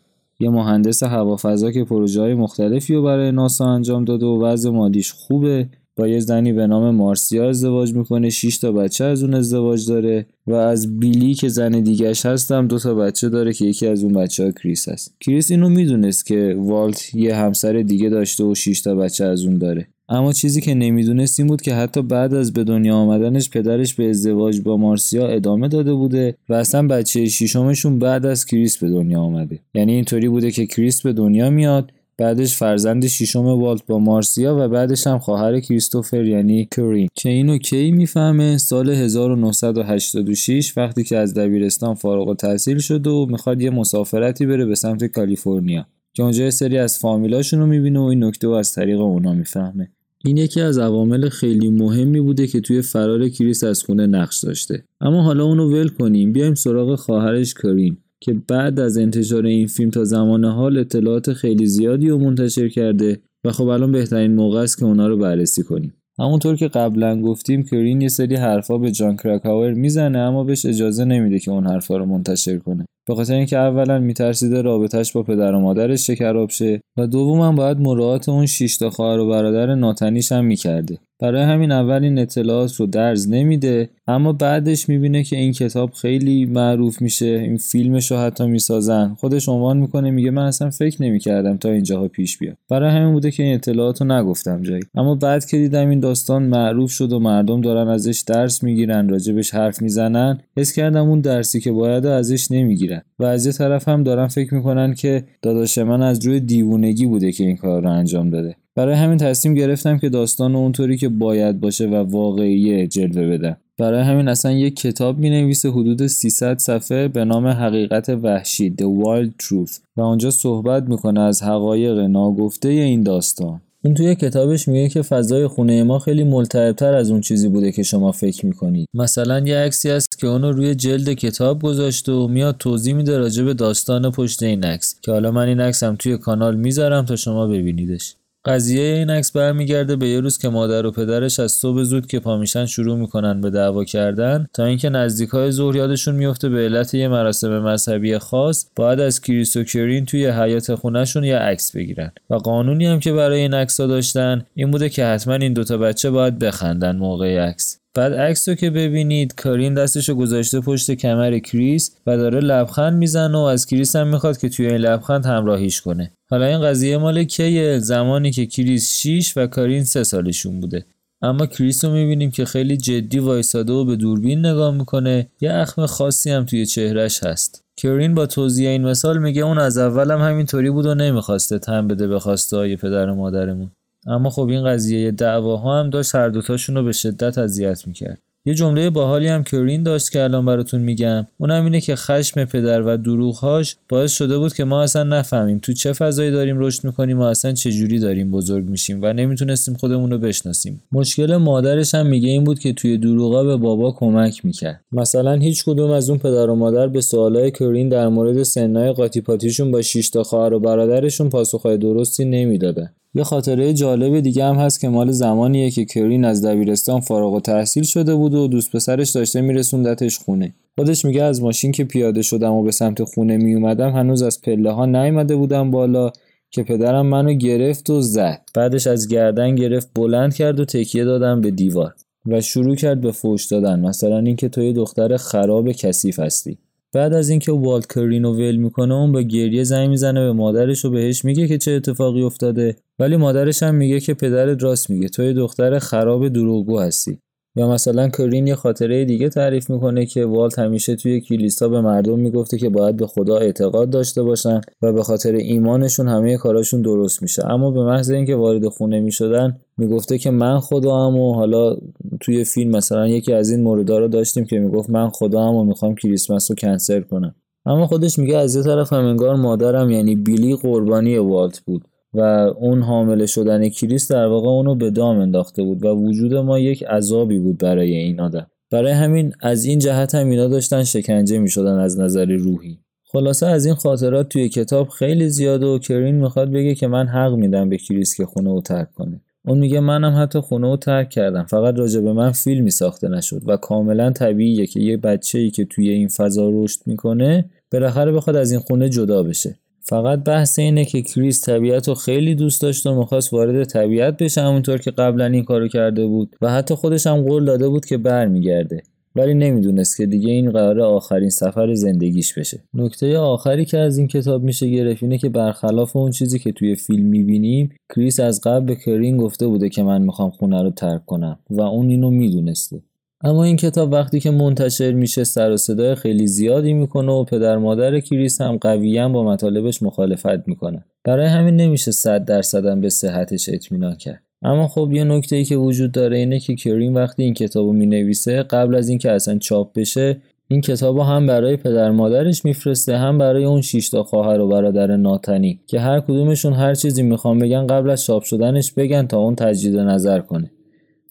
یه 0.40 0.50
مهندس 0.50 1.02
هوافضا 1.02 1.70
که 1.70 1.84
پروژه 1.84 2.20
های 2.20 2.34
مختلفی 2.34 2.94
رو 2.94 3.02
برای 3.02 3.32
ناسا 3.32 3.66
انجام 3.66 4.04
داده 4.04 4.26
و 4.26 4.42
وضع 4.42 4.70
مالیش 4.70 5.12
خوبه. 5.12 5.68
با 5.96 6.08
یه 6.08 6.20
زنی 6.20 6.52
به 6.52 6.66
نام 6.66 6.94
مارسیا 6.94 7.48
ازدواج 7.48 7.94
می‌کنه 7.94 8.30
6 8.30 8.58
تا 8.58 8.72
بچه 8.72 9.04
از 9.04 9.22
اون 9.22 9.34
ازدواج 9.34 9.88
داره 9.88 10.26
و 10.46 10.54
از 10.54 10.98
بیلی 10.98 11.34
که 11.34 11.48
زن 11.48 11.70
دیگهش 11.70 12.26
هم 12.26 12.66
دو 12.66 12.78
تا 12.78 12.94
بچه 12.94 13.28
داره 13.28 13.52
که 13.52 13.64
یکی 13.64 13.86
از 13.86 14.04
اون 14.04 14.12
بچه 14.12 14.44
ها 14.44 14.50
کریس 14.50 14.88
هست. 14.88 15.14
کریس 15.20 15.50
اینو 15.50 15.68
می‌دونست 15.68 16.26
که 16.26 16.56
والت 16.58 17.14
یه 17.14 17.36
همسر 17.36 17.72
دیگه 17.72 18.08
داشته 18.08 18.44
و 18.44 18.54
6 18.54 18.80
تا 18.80 18.94
بچه 18.94 19.24
از 19.24 19.44
اون 19.44 19.58
داره. 19.58 19.88
اما 20.12 20.32
چیزی 20.32 20.60
که 20.60 20.74
نمی‌دونست 20.74 21.40
این 21.40 21.46
بود 21.46 21.62
که 21.62 21.74
حتی 21.74 22.02
بعد 22.02 22.34
از 22.34 22.52
به 22.52 22.64
دنیا 22.64 22.94
آمدنش 22.94 23.50
پدرش 23.50 23.94
به 23.94 24.10
ازدواج 24.10 24.60
با 24.60 24.76
مارسیا 24.76 25.28
ادامه 25.28 25.68
داده 25.68 25.94
بوده 25.94 26.34
و 26.48 26.54
اصلا 26.54 26.86
بچه 26.86 27.26
شیشمشون 27.26 27.98
بعد 27.98 28.26
از 28.26 28.46
کریس 28.46 28.78
به 28.78 28.88
دنیا 28.88 29.20
آمده. 29.20 29.58
یعنی 29.74 29.92
اینطوری 29.92 30.28
بوده 30.28 30.50
که 30.50 30.66
کریس 30.66 31.02
به 31.02 31.12
دنیا 31.12 31.50
میاد 31.50 31.92
بعدش 32.18 32.56
فرزند 32.56 33.06
ششم 33.06 33.44
والت 33.44 33.86
با 33.86 33.98
مارسیا 33.98 34.56
و 34.58 34.68
بعدش 34.68 35.06
هم 35.06 35.18
خواهر 35.18 35.60
کریستوفر 35.60 36.24
یعنی 36.24 36.68
کرین. 36.76 37.08
که 37.14 37.28
اینو 37.28 37.58
کی 37.58 37.90
می‌فهمه؟ 37.90 38.58
سال 38.58 38.90
1986 38.90 40.78
وقتی 40.78 41.04
که 41.04 41.16
از 41.16 41.34
دبیرستان 41.34 41.94
فارغ 41.94 42.28
التحصیل 42.28 42.78
شده 42.78 43.10
و 43.10 43.26
می‌خواد 43.26 43.62
یه 43.62 43.70
مسافرتی 43.70 44.46
بره 44.46 44.64
به 44.64 44.74
سمت 44.74 45.04
کالیفرنیا. 45.04 45.86
که 46.14 46.22
اونجا 46.22 46.50
سری 46.50 46.78
از 46.78 46.98
فامیلاشون 46.98 47.60
رو 47.60 47.66
می‌بینه 47.66 48.00
و 48.00 48.02
این 48.02 48.24
نکته 48.24 48.46
رو 48.46 48.52
از 48.52 48.74
طریق 48.74 49.00
اونا 49.00 49.34
می‌فهمه. 49.34 49.90
این 50.24 50.36
یکی 50.36 50.60
از 50.60 50.78
عوامل 50.78 51.28
خیلی 51.28 51.68
مهمی 51.68 52.20
بوده 52.20 52.46
که 52.46 52.60
توی 52.60 52.82
فرار 52.82 53.28
کریس 53.28 53.64
از 53.64 53.82
خونه 53.82 54.06
نقش 54.06 54.44
داشته. 54.44 54.84
اما 55.00 55.22
حالا 55.22 55.44
اونو 55.44 55.70
ول 55.70 55.88
کنیم. 55.88 56.32
بیایم 56.32 56.54
سراغ 56.54 56.94
خواهرش 56.94 57.54
کرین 57.54 57.96
که 58.20 58.36
بعد 58.48 58.80
از 58.80 58.98
انتشار 58.98 59.46
این 59.46 59.66
فیلم 59.66 59.90
تا 59.90 60.04
زمان 60.04 60.44
حال 60.44 60.78
اطلاعات 60.78 61.32
خیلی 61.32 61.66
زیادی 61.66 62.08
رو 62.08 62.18
منتشر 62.18 62.68
کرده 62.68 63.20
و 63.44 63.52
خب 63.52 63.64
الان 63.64 63.92
بهترین 63.92 64.34
موقع 64.34 64.60
است 64.60 64.78
که 64.78 64.84
اونا 64.84 65.08
رو 65.08 65.16
بررسی 65.16 65.62
کنیم. 65.62 65.94
همونطور 66.20 66.56
که 66.56 66.68
قبلا 66.68 67.22
گفتیم 67.22 67.62
کرین 67.62 68.00
یه 68.00 68.08
سری 68.08 68.36
حرفا 68.36 68.78
به 68.78 68.90
جان 68.90 69.16
کرکاور 69.16 69.72
می‌زنه 69.72 70.18
اما 70.18 70.44
بهش 70.44 70.66
اجازه 70.66 71.04
نمیده 71.04 71.38
که 71.38 71.50
اون 71.50 71.66
حرفا 71.66 71.96
رو 71.96 72.06
منتشر 72.06 72.58
کنه. 72.58 72.86
به 73.08 73.14
خاطر 73.14 73.34
اینکه 73.34 73.58
اولا 73.58 73.98
میترسیده 73.98 74.62
رابطهش 74.62 75.12
با 75.12 75.22
پدر 75.22 75.54
و 75.54 75.60
مادرش 75.60 76.06
شکراب 76.06 76.50
شه 76.50 76.80
و 76.98 77.06
دوما 77.06 77.52
باید 77.52 77.80
مراعات 77.80 78.28
اون 78.28 78.46
شش 78.46 78.76
تا 78.76 78.90
خواهر 78.90 79.18
و 79.18 79.28
برادر 79.28 79.74
ناتنیش 79.74 80.32
هم 80.32 80.44
می‌کرده. 80.44 80.98
برای 81.20 81.42
همین 81.42 81.72
اول 81.72 82.04
این 82.04 82.18
اطلاعات 82.18 82.74
رو 82.74 82.86
درز 82.86 83.28
نمیده 83.28 83.88
اما 84.08 84.32
بعدش 84.32 84.88
می‌بینه 84.88 85.24
که 85.24 85.36
این 85.36 85.52
کتاب 85.52 85.90
خیلی 85.90 86.46
معروف 86.46 87.02
میشه 87.02 87.26
این 87.26 87.56
فیلمش 87.56 88.10
رو 88.10 88.16
حتی 88.16 88.46
می‌سازن. 88.46 89.14
خودش 89.18 89.48
عنوان 89.48 89.76
می‌کنه 89.76 90.10
میگه 90.10 90.30
من 90.30 90.42
اصلا 90.42 90.70
فکر 90.70 91.02
نمی‌کردم 91.02 91.56
تا 91.56 91.70
اینجاها 91.70 92.08
پیش 92.08 92.38
بیاد 92.38 92.56
برای 92.70 92.90
همین 92.90 93.12
بوده 93.12 93.30
که 93.30 93.42
این 93.42 93.54
اطلاعات 93.54 94.02
رو 94.02 94.12
نگفتم 94.12 94.62
جایی. 94.62 94.82
اما 94.94 95.14
بعد 95.14 95.46
که 95.46 95.56
دیدم 95.56 95.88
این 95.88 96.00
داستان 96.00 96.42
معروف 96.42 96.90
شد 96.90 97.12
و 97.12 97.18
مردم 97.18 97.60
دارن 97.60 97.88
ازش 97.88 98.24
درس 98.26 98.62
می‌گیرن 98.62 99.08
راجبش 99.08 99.54
حرف 99.54 99.82
می‌زنن 99.82 100.38
حس 100.56 100.72
کردم 100.72 101.08
اون 101.08 101.20
درسی 101.20 101.60
که 101.60 101.72
باید 101.72 102.06
ازش 102.06 102.50
نمی‌گیرن. 102.50 103.02
و 103.18 103.24
از 103.24 103.46
یه 103.46 103.52
طرف 103.52 103.88
هم 103.88 104.02
دارن 104.02 104.26
فکر 104.26 104.54
می‌کنن 104.54 104.94
که 104.94 105.24
داداش 105.42 105.78
من 105.78 106.02
از 106.02 106.26
روی 106.26 106.40
دیوونگی 106.40 107.06
بوده 107.06 107.32
که 107.32 107.44
این 107.44 107.56
کار 107.56 107.82
رو 107.82 107.90
انجام 107.90 108.30
داده. 108.30 108.56
برای 108.76 108.94
همین 108.94 109.18
تصمیم 109.18 109.54
گرفتم 109.54 109.98
که 109.98 110.08
داستان 110.08 110.56
اونطوری 110.56 110.96
که 110.96 111.08
باید 111.08 111.60
باشه 111.60 111.86
و 111.86 111.94
واقعی 111.94 112.86
جلوه 112.86 113.26
بدم. 113.26 113.56
برای 113.78 114.02
همین 114.02 114.28
اصلا 114.28 114.52
یک 114.52 114.76
کتاب 114.76 115.18
می 115.18 115.30
نویسه 115.30 115.70
حدود 115.70 116.06
300 116.06 116.58
صفحه 116.58 117.08
به 117.08 117.24
نام 117.24 117.46
حقیقت 117.46 118.08
وحشی 118.08 118.74
The 118.80 119.04
Wild 119.04 119.44
Truth. 119.44 119.78
و 119.96 120.00
آنجا 120.00 120.30
صحبت 120.30 120.82
می‌کنه 120.82 121.20
از 121.20 121.42
حقایق 121.42 121.98
ناگفته 121.98 122.68
این 122.68 123.02
داستان. 123.02 123.60
اون 123.84 123.94
توی 123.94 124.14
کتابش 124.14 124.68
میگه 124.68 124.88
که 124.88 125.02
فضای 125.02 125.46
خونه 125.46 125.82
ما 125.82 125.98
خیلی 125.98 126.24
ملتهبتر 126.24 126.94
از 126.94 127.10
اون 127.10 127.20
چیزی 127.20 127.48
بوده 127.48 127.72
که 127.72 127.82
شما 127.82 128.12
فکر 128.12 128.46
می‌کنید. 128.46 128.88
مثلا 128.94 129.38
یه 129.38 129.56
عکسی 129.56 129.90
هست 129.90 130.18
که 130.18 130.26
اونو 130.26 130.52
روی 130.52 130.74
جلد 130.74 131.12
کتاب 131.12 131.62
گذاشته 131.62 132.12
و 132.12 132.28
میاد 132.28 132.56
توضیح 132.58 132.94
میده 132.94 133.18
راجع 133.18 133.44
به 133.44 133.54
داستان 133.54 134.10
پشت 134.10 134.42
این 134.42 134.64
عکس. 134.64 134.96
که 135.02 135.12
حالا 135.12 135.30
من 135.30 135.48
این 135.48 135.60
عکسم 135.60 135.96
توی 135.98 136.16
کانال 136.18 136.56
می‌ذارم 136.56 137.04
تا 137.04 137.16
شما 137.16 137.46
ببینیدش. 137.46 138.16
قضیه 138.44 138.82
این 138.82 139.10
عکس 139.10 139.32
برمیگرده 139.32 139.96
به 139.96 140.08
یه 140.08 140.20
روز 140.20 140.38
که 140.38 140.48
مادر 140.48 140.86
و 140.86 140.90
پدرش 140.90 141.40
از 141.40 141.52
صبح 141.52 141.82
زود 141.82 142.06
که 142.06 142.20
پامیشن 142.20 142.66
شروع 142.66 142.98
می‌کنن 142.98 143.40
به 143.40 143.50
دعوا 143.50 143.84
کردن 143.84 144.46
تا 144.54 144.64
اینکه 144.64 144.88
نزدیک 144.88 145.28
های 145.28 145.50
ظهر 145.50 145.76
یادشون 145.76 146.14
میفته 146.14 146.48
به 146.48 146.58
علت 146.58 146.94
یه 146.94 147.08
مراسم 147.08 147.58
مذهبی 147.58 148.18
خاص 148.18 148.66
باید 148.76 149.00
از 149.00 149.20
کریس 149.20 149.56
و 149.56 149.64
کرین 149.64 150.04
توی 150.04 150.26
حیاط 150.26 150.74
خونهشون 150.74 151.24
یه 151.24 151.36
عکس 151.36 151.76
بگیرن. 151.76 152.12
و 152.30 152.34
قانونی 152.34 152.86
هم 152.86 153.00
که 153.00 153.12
برای 153.12 153.40
این 153.40 153.54
عکس 153.54 153.80
داشتن 153.80 154.46
این 154.54 154.70
بوده 154.70 154.88
که 154.88 155.04
حتما 155.04 155.34
این 155.34 155.52
دوتا 155.52 155.78
بچه 155.78 156.10
باید 156.10 156.38
بخندن 156.38 156.96
موقع 156.96 157.38
عکس. 157.38 157.79
بعد 157.94 158.14
عکس 158.14 158.48
رو 158.48 158.54
که 158.54 158.70
ببینید 158.70 159.34
کارین 159.34 159.74
دستشو 159.74 160.14
گذاشته 160.14 160.60
پشت 160.60 160.90
کمر 160.90 161.38
کریس 161.38 161.96
و 162.06 162.16
داره 162.16 162.40
لبخند 162.40 162.98
می‌زنه 162.98 163.38
و 163.38 163.40
از 163.40 163.66
کریس 163.66 163.96
هم 163.96 164.08
می‌خواد 164.08 164.38
که 164.38 164.48
توی 164.48 164.66
این 164.66 164.76
لبخند 164.76 165.26
همراهیش 165.26 165.80
کنه. 165.80 166.12
حالا 166.30 166.46
این 166.46 166.60
قضیه 166.60 166.96
مال 166.98 167.24
کیه؟ 167.24 167.78
زمانی 167.78 168.30
که 168.30 168.46
کریس 168.46 168.96
6 168.96 169.32
و 169.36 169.46
کارین 169.46 169.84
3 169.84 170.04
سالشون 170.04 170.60
بوده. 170.60 170.84
اما 171.22 171.46
کریس 171.46 171.84
رو 171.84 171.92
می‌بینیم 171.92 172.30
که 172.30 172.44
خیلی 172.44 172.76
جدی 172.76 173.18
وایساده 173.18 173.72
و 173.72 173.84
به 173.84 173.96
دوربین 173.96 174.46
نگاه 174.46 174.74
می‌کنه. 174.74 175.28
یه 175.40 175.52
اخم 175.52 175.86
خاصی 175.86 176.30
هم 176.30 176.44
توی 176.44 176.66
چهرش 176.66 177.24
هست. 177.24 177.64
کرین 177.76 178.14
با 178.14 178.26
توضیح 178.26 178.68
این 178.68 178.84
مثال 178.84 179.18
میگه 179.18 179.42
اون 179.42 179.58
از 179.58 179.78
اولم 179.78 180.18
هم 180.18 180.30
همینطوری 180.30 180.70
بود 180.70 180.86
و 180.86 180.94
نمی‌خواسته 180.94 181.58
تن 181.58 181.88
بده 181.88 182.06
به 182.06 182.20
خواسته 182.20 182.56
های 182.56 182.76
پدر 182.76 183.08
و 183.08 183.14
مادرمون. 183.14 183.70
اما 184.06 184.30
خب 184.30 184.48
این 184.48 184.64
قضیه 184.64 185.10
دعواها 185.10 185.80
هم 185.80 185.90
داشت 185.90 186.14
هر 186.14 186.28
دوتاشون 186.28 186.76
رو 186.76 186.84
به 186.84 186.92
شدت 186.92 187.38
اذیت 187.38 187.86
می‌کرد. 187.86 188.18
یه 188.44 188.54
جمله 188.54 188.90
باحالی 188.90 189.28
هم 189.28 189.44
کرین 189.44 189.82
داشت 189.82 190.12
که 190.12 190.22
الان 190.22 190.46
براتون 190.46 190.80
میگم 190.80 191.26
اونم 191.38 191.64
اینه 191.64 191.80
که 191.80 191.96
خشم 191.96 192.44
پدر 192.44 192.82
و 192.82 192.96
دروغهاش 192.96 193.76
باعث 193.88 194.12
شده 194.12 194.38
بود 194.38 194.54
که 194.54 194.64
ما 194.64 194.82
اصلا 194.82 195.02
نفهمیم 195.02 195.58
تو 195.58 195.72
چه 195.72 195.92
فضایی 195.92 196.30
داریم 196.30 196.58
رشد 196.58 196.84
می‌کنیم 196.84 197.18
و 197.18 197.22
اصلا 197.22 197.52
چه 197.52 197.72
جوری 197.72 197.98
داریم 197.98 198.30
بزرگ 198.30 198.68
میشیم 198.68 198.98
و 199.02 199.12
نمی‌تونستیم 199.12 199.74
خودمون 199.74 200.10
رو 200.10 200.18
بشناسیم. 200.18 200.82
مشکل 200.92 201.36
مادرش 201.36 201.94
هم 201.94 202.06
میگه 202.06 202.28
این 202.28 202.44
بود 202.44 202.58
که 202.58 202.72
توی 202.72 202.98
دروغا 202.98 203.44
به 203.44 203.56
بابا 203.56 203.92
کمک 203.92 204.44
می‌کرد. 204.44 204.80
مثلا 204.92 205.34
هیچ 205.34 205.64
کدوم 205.64 205.90
از 205.90 206.10
اون 206.10 206.18
پدر 206.18 206.50
و 206.50 206.54
مادر 206.54 206.88
به 206.88 207.00
سوالای 207.00 207.50
کرین 207.50 207.88
در 207.88 208.08
مورد 208.08 208.42
سنای 208.42 208.92
قاطی 208.92 209.20
پاتیشون 209.20 209.70
با 209.70 209.82
6 209.82 210.10
تا 210.10 210.22
خواهر 210.22 210.54
و 210.54 210.60
برادرشون 210.60 211.28
پاسخهای 211.28 211.78
درستی 211.78 212.24
نمی‌دادن. 212.24 212.90
یه 213.14 213.24
خاطره 213.24 213.72
جالب 213.72 214.20
دیگه 214.20 214.44
هم 214.44 214.54
هست 214.56 214.80
که 214.80 214.88
مال 214.88 215.10
زمانیه 215.10 215.70
که 215.70 215.84
کرین 215.84 216.24
از 216.24 216.44
دبیرستان 216.44 217.00
فارغ 217.00 217.32
و 217.32 217.40
تحصیل 217.40 217.82
شده 217.82 218.14
بود 218.14 218.34
و 218.34 218.48
دوست 218.48 218.76
پسرش 218.76 219.10
داشته 219.10 219.40
میرسوندتش 219.40 220.18
خونه. 220.18 220.54
خودش 220.78 221.04
میگه 221.04 221.22
از 221.22 221.42
ماشین 221.42 221.72
که 221.72 221.84
پیاده 221.84 222.22
شدم 222.22 222.52
و 222.52 222.62
به 222.62 222.70
سمت 222.70 223.04
خونه 223.04 223.36
میومدم 223.36 223.90
هنوز 223.90 224.22
از 224.22 224.40
پله 224.42 224.70
ها 224.70 224.86
نیومده 224.86 225.36
بودم 225.36 225.70
بالا 225.70 226.10
که 226.50 226.62
پدرم 226.62 227.06
منو 227.06 227.32
گرفت 227.32 227.90
و 227.90 228.00
زد. 228.00 228.42
بعدش 228.54 228.86
از 228.86 229.08
گردن 229.08 229.54
گرفت 229.54 229.90
بلند 229.94 230.34
کرد 230.34 230.60
و 230.60 230.64
تکیه 230.64 231.04
دادم 231.04 231.40
به 231.40 231.50
دیوار 231.50 231.94
و 232.26 232.40
شروع 232.40 232.76
کرد 232.76 233.00
به 233.00 233.12
فوش 233.12 233.46
دادن. 233.46 233.80
مثلا 233.80 234.18
اینکه 234.18 234.48
تو 234.48 234.62
یه 234.62 234.72
دختر 234.72 235.16
خراب 235.16 235.72
کثیف 235.72 236.18
هستی. 236.18 236.58
بعد 236.92 237.14
از 237.14 237.28
اینکه 237.28 237.52
والت 237.52 237.92
کرینو 237.92 238.32
ول 238.32 238.56
می‌کنه 238.56 238.94
اون 238.94 239.12
با 239.12 239.22
گریه 239.22 239.64
زنگ 239.64 239.88
می‌زنه 239.88 240.20
به 240.20 240.32
مادرش 240.32 240.84
و 240.84 240.90
بهش 240.90 241.24
میگه 241.24 241.48
که 241.48 241.58
چه 241.58 241.72
اتفاقی 241.72 242.22
افتاده. 242.22 242.76
ولی 242.98 243.16
مادرش 243.16 243.62
هم 243.62 243.74
میگه 243.74 244.00
که 244.00 244.14
پدرت 244.14 244.62
راست 244.62 244.90
میگه. 244.90 245.08
تو 245.08 245.32
دختر 245.32 245.78
خراب 245.78 246.28
دروغگو 246.28 246.78
هستی. 246.78 247.18
یا 247.56 247.68
مثلا 247.68 248.08
کرین 248.08 248.46
یه 248.46 248.54
خاطره 248.54 249.04
دیگه 249.04 249.28
تعریف 249.28 249.70
می‌کنه 249.70 250.06
که 250.06 250.24
والت 250.24 250.58
همیشه 250.58 250.96
توی 250.96 251.20
کلیسا 251.20 251.68
به 251.68 251.80
مردم 251.80 252.18
می‌گفته 252.18 252.58
که 252.58 252.68
باید 252.68 252.96
به 252.96 253.06
خدا 253.06 253.36
اعتقاد 253.36 253.90
داشته 253.90 254.22
باشن 254.22 254.60
و 254.82 254.92
به 254.92 255.02
خاطر 255.02 255.34
ایمانشون 255.34 256.08
همه 256.08 256.36
کاراشون 256.36 256.82
درست 256.82 257.22
میشه. 257.22 257.46
اما 257.46 257.70
به 257.70 257.84
محض 257.84 258.10
اینکه 258.10 258.36
وارد 258.36 258.68
خونه 258.68 259.00
می‌شدن 259.00 259.56
می‌گفته 259.78 260.18
که 260.18 260.30
من 260.30 260.60
خدا 260.60 261.06
هم 261.06 261.16
و 261.16 261.34
حالا 261.34 261.76
توی 262.20 262.44
فیلم 262.44 262.70
مثلا 262.70 263.08
یکی 263.08 263.32
از 263.32 263.50
این 263.50 263.62
موردا 263.62 263.98
رو 263.98 264.08
داشتیم 264.08 264.44
که 264.44 264.58
می‌گفت 264.58 264.90
من 264.90 265.08
خدا 265.08 265.48
هم 265.48 265.54
و 265.54 265.64
می‌خوام 265.64 265.94
کریسمس 265.94 266.50
رو 266.50 266.54
کنسل 266.54 267.00
کنم. 267.00 267.34
اما 267.66 267.86
خودش 267.86 268.18
میگه 268.18 268.36
از 268.36 268.56
یه 268.56 268.62
طرف 268.62 268.92
هم 268.92 269.04
انگار 269.04 269.36
مادرم 269.36 269.90
یعنی 269.90 270.16
بیلی 270.16 270.56
قربانی 270.56 271.18
والت 271.18 271.60
بود. 271.60 271.84
و 272.14 272.20
اون 272.58 272.82
حامله 272.82 273.26
شدن 273.26 273.68
کریس 273.68 274.12
در 274.12 274.26
واقع 274.26 274.48
اونو 274.48 274.74
به 274.74 274.90
دام 274.90 275.18
انداخته 275.18 275.62
بود 275.62 275.84
و 275.84 275.88
وجود 275.88 276.34
ما 276.34 276.58
یک 276.58 276.84
عذابی 276.84 277.38
بود 277.38 277.58
برای 277.58 277.94
این 277.94 278.20
آدم. 278.20 278.46
برای 278.70 278.92
همین 278.92 279.32
از 279.40 279.64
این 279.64 279.78
جهت 279.78 280.14
هم 280.14 280.30
اینا 280.30 280.48
داشتن 280.48 280.84
شکنجه 280.84 281.38
می 281.38 281.48
شدن 281.48 281.78
از 281.78 282.00
نظر 282.00 282.26
روحی. 282.26 282.78
خلاصه 283.12 283.46
از 283.46 283.66
این 283.66 283.74
خاطرات 283.74 284.28
توی 284.28 284.48
کتاب 284.48 284.88
خیلی 284.88 285.28
زیاده 285.28 285.66
و 285.66 285.78
کرین 285.78 286.14
می‌خواد 286.14 286.50
بگه 286.50 286.74
که 286.74 286.86
من 286.86 287.06
حق 287.06 287.34
میدم 287.34 287.68
به 287.68 287.76
کریس 287.76 288.14
که 288.14 288.26
خونه 288.26 288.50
رو 288.50 288.60
ترک 288.60 288.92
کنه. 288.92 289.20
اون 289.46 289.58
میگه 289.58 289.80
منم 289.80 290.22
حتی 290.22 290.40
خونه 290.40 290.70
رو 290.70 290.76
ترک 290.76 291.10
کردم. 291.10 291.44
فقط 291.44 291.78
راجع 291.78 292.00
به 292.00 292.12
من 292.12 292.30
فیلمی 292.30 292.70
ساخته 292.70 293.08
نشد 293.08 293.42
و 293.46 293.56
کاملا 293.56 294.10
طبیعیه 294.10 294.66
که 294.66 294.80
یه 294.80 294.96
بچه 294.96 295.38
ای 295.38 295.50
که 295.50 295.64
توی 295.64 295.88
این 295.88 296.08
فضا 296.08 296.50
رشد 296.52 296.80
می‌کنه 296.86 297.50
بالاخره 297.72 298.12
بخواد 298.12 298.36
از 298.36 298.50
این 298.50 298.60
خونه 298.60 298.88
جدا 298.88 299.22
بشه. 299.22 299.58
فقط 299.82 300.24
بحث 300.24 300.58
اینه 300.58 300.84
که 300.84 301.02
کریس 301.02 301.44
طبیعت 301.44 301.88
رو 301.88 301.94
خیلی 301.94 302.34
دوست 302.34 302.62
داشت 302.62 302.86
و 302.86 302.94
می‌خواست 302.94 303.32
وارد 303.32 303.64
طبیعت 303.64 304.16
بشه 304.16 304.40
همونطور 304.40 304.78
که 304.78 304.90
قبلا 304.90 305.26
این 305.26 305.44
کارو 305.44 305.68
کرده 305.68 306.06
بود. 306.06 306.36
و 306.40 306.50
حتی 306.50 306.74
خودش 306.74 307.06
هم 307.06 307.22
قول 307.22 307.44
داده 307.44 307.68
بود 307.68 307.86
که 307.86 307.98
برمیگرده. 307.98 308.82
ولی 309.16 309.34
نمی‌دونست 309.34 309.96
که 309.96 310.06
دیگه 310.06 310.30
این 310.30 310.50
قرار 310.50 310.80
آخرین 310.80 311.30
سفر 311.30 311.74
زندگیش 311.74 312.38
بشه. 312.38 312.62
نکته 312.74 313.18
آخری 313.18 313.64
که 313.64 313.78
از 313.78 313.98
این 313.98 314.08
کتاب 314.08 314.42
میشه 314.42 314.70
گرفت 314.70 315.02
اینه 315.02 315.18
که 315.18 315.28
برخلاف 315.28 315.96
اون 315.96 316.10
چیزی 316.10 316.38
که 316.38 316.52
توی 316.52 316.74
فیلم 316.74 317.06
می‌بینیم 317.06 317.70
کریس 317.94 318.20
از 318.20 318.40
قبل 318.40 318.66
به 318.66 318.76
کرین 318.76 319.16
گفته 319.16 319.46
بوده 319.46 319.68
که 319.68 319.82
من 319.82 320.02
می‌خوام 320.02 320.30
خونه 320.30 320.62
رو 320.62 320.70
ترک 320.70 321.06
کنم. 321.06 321.38
و 321.50 321.60
اون 321.60 321.90
اینو 321.90 322.10
می‌دونسته. 322.10 322.82
اما 323.24 323.44
این 323.44 323.56
کتاب 323.56 323.92
وقتی 323.92 324.20
که 324.20 324.30
منتشر 324.30 324.92
میشه 324.92 325.24
سر 325.24 325.50
و 325.50 325.56
صدای 325.56 325.94
خیلی 325.94 326.26
زیادی 326.26 326.72
می‌کنه 326.72 327.12
و 327.12 327.24
پدر 327.24 327.56
مادر 327.56 328.00
کریس 328.00 328.40
هم 328.40 328.56
قویا 328.56 329.08
با 329.08 329.24
مطالبش 329.24 329.82
مخالفت 329.82 330.48
می‌کنه. 330.48 330.84
برای 331.04 331.26
همین 331.26 331.56
نمیشه 331.56 331.90
صد 331.90 332.24
درصدم 332.24 332.80
به 332.80 332.88
صحتش 332.88 333.48
اطمینان 333.48 333.94
کرد. 333.94 334.22
اما 334.42 334.68
خب 334.68 334.90
یه 334.92 335.04
نکته 335.04 335.36
ای 335.36 335.44
که 335.44 335.56
وجود 335.56 335.92
داره 335.92 336.16
اینه 336.16 336.40
که 336.40 336.54
کریم 336.54 336.94
وقتی 336.94 337.22
این 337.22 337.34
کتاب 337.34 337.66
رو 337.66 337.72
می‌نویسه 337.72 338.42
قبل 338.42 338.74
از 338.74 338.88
اینکه 338.88 339.10
اصلا 339.10 339.38
چاپ 339.38 339.72
بشه 339.72 340.16
این 340.48 340.60
کتاب 340.60 340.98
هم 340.98 341.26
برای 341.26 341.56
پدر 341.56 341.90
مادرش 341.90 342.44
میفرسته 342.44 342.96
هم 342.96 343.18
برای 343.18 343.44
اون 343.44 343.60
شیشتا 343.60 344.02
خواهر 344.02 344.40
و 344.40 344.48
برادر 344.48 344.96
ناتنی 344.96 345.60
که 345.66 345.80
هر 345.80 346.00
کدومشون 346.00 346.52
هر 346.52 346.74
چیزی 346.74 347.02
می‌خوام 347.02 347.38
بگن 347.38 347.66
قبل 347.66 347.90
از 347.90 348.04
چاپ 348.04 348.22
شدنش 348.22 348.72
بگن 348.72 349.06
تا 349.06 349.18
اون 349.18 349.34
تجدید 349.34 349.76
نظر 349.76 350.20
کنه. 350.20 350.50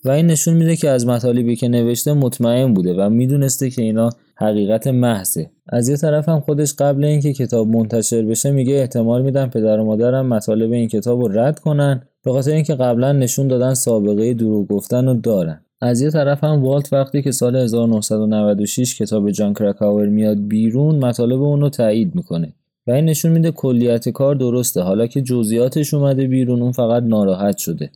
و 0.05 0.09
این 0.09 0.27
نشون 0.27 0.53
میده 0.53 0.75
که 0.75 0.89
از 0.89 1.07
مطالبی 1.07 1.55
که 1.55 1.67
نوشته 1.67 2.13
مطمئن 2.13 2.73
بوده 2.73 2.93
و 2.93 3.09
می‌دونسته 3.09 3.69
که 3.69 3.81
اینا 3.81 4.09
حقیقت 4.35 4.87
محضه. 4.87 5.49
از 5.69 5.89
یه 5.89 5.97
طرف 5.97 6.29
هم 6.29 6.39
خودش 6.39 6.73
قبل 6.73 7.03
اینکه 7.03 7.33
کتاب 7.33 7.67
منتشر 7.67 8.21
بشه 8.21 8.51
میگه 8.51 8.73
احتمال 8.73 9.21
میدم 9.21 9.49
پدر 9.49 9.79
و 9.79 9.85
مادرم 9.85 10.25
مطالب 10.25 10.71
این 10.71 10.87
کتاب 10.87 11.21
رو 11.21 11.39
رد 11.39 11.59
کنن 11.59 12.01
به 12.23 12.31
خاطر 12.31 12.51
اینکه 12.51 12.75
قبلا 12.75 13.11
نشون 13.11 13.47
دادن 13.47 13.73
سابقه 13.73 14.33
دروغ 14.33 14.67
گفتن 14.67 15.05
رو 15.05 15.13
دارن. 15.13 15.61
از 15.81 16.01
یه 16.01 16.09
طرف 16.09 16.43
هم 16.43 16.63
والت 16.63 16.93
وقتی 16.93 17.21
که 17.21 17.31
سال 17.31 17.55
1996 17.55 19.01
کتاب 19.01 19.31
جان 19.31 19.53
کرکاور 19.53 20.07
میاد 20.07 20.37
بیرون 20.47 20.95
مطالب 20.95 21.41
اون 21.41 21.61
رو 21.61 21.69
تایید 21.69 22.15
می‌کنه. 22.15 22.53
و 22.87 22.91
این 22.91 23.05
نشون 23.05 23.31
میده 23.31 23.51
کلیت 23.51 24.09
کار 24.09 24.35
درسته. 24.35 24.81
حالا 24.81 25.07
که 25.07 25.21
جزئیاتش 25.21 25.93
اومده 25.93 26.27
بیرون 26.27 26.61
اون 26.61 26.71
فقط 26.71 27.03
ناراحت 27.03 27.57
شده. 27.57 27.89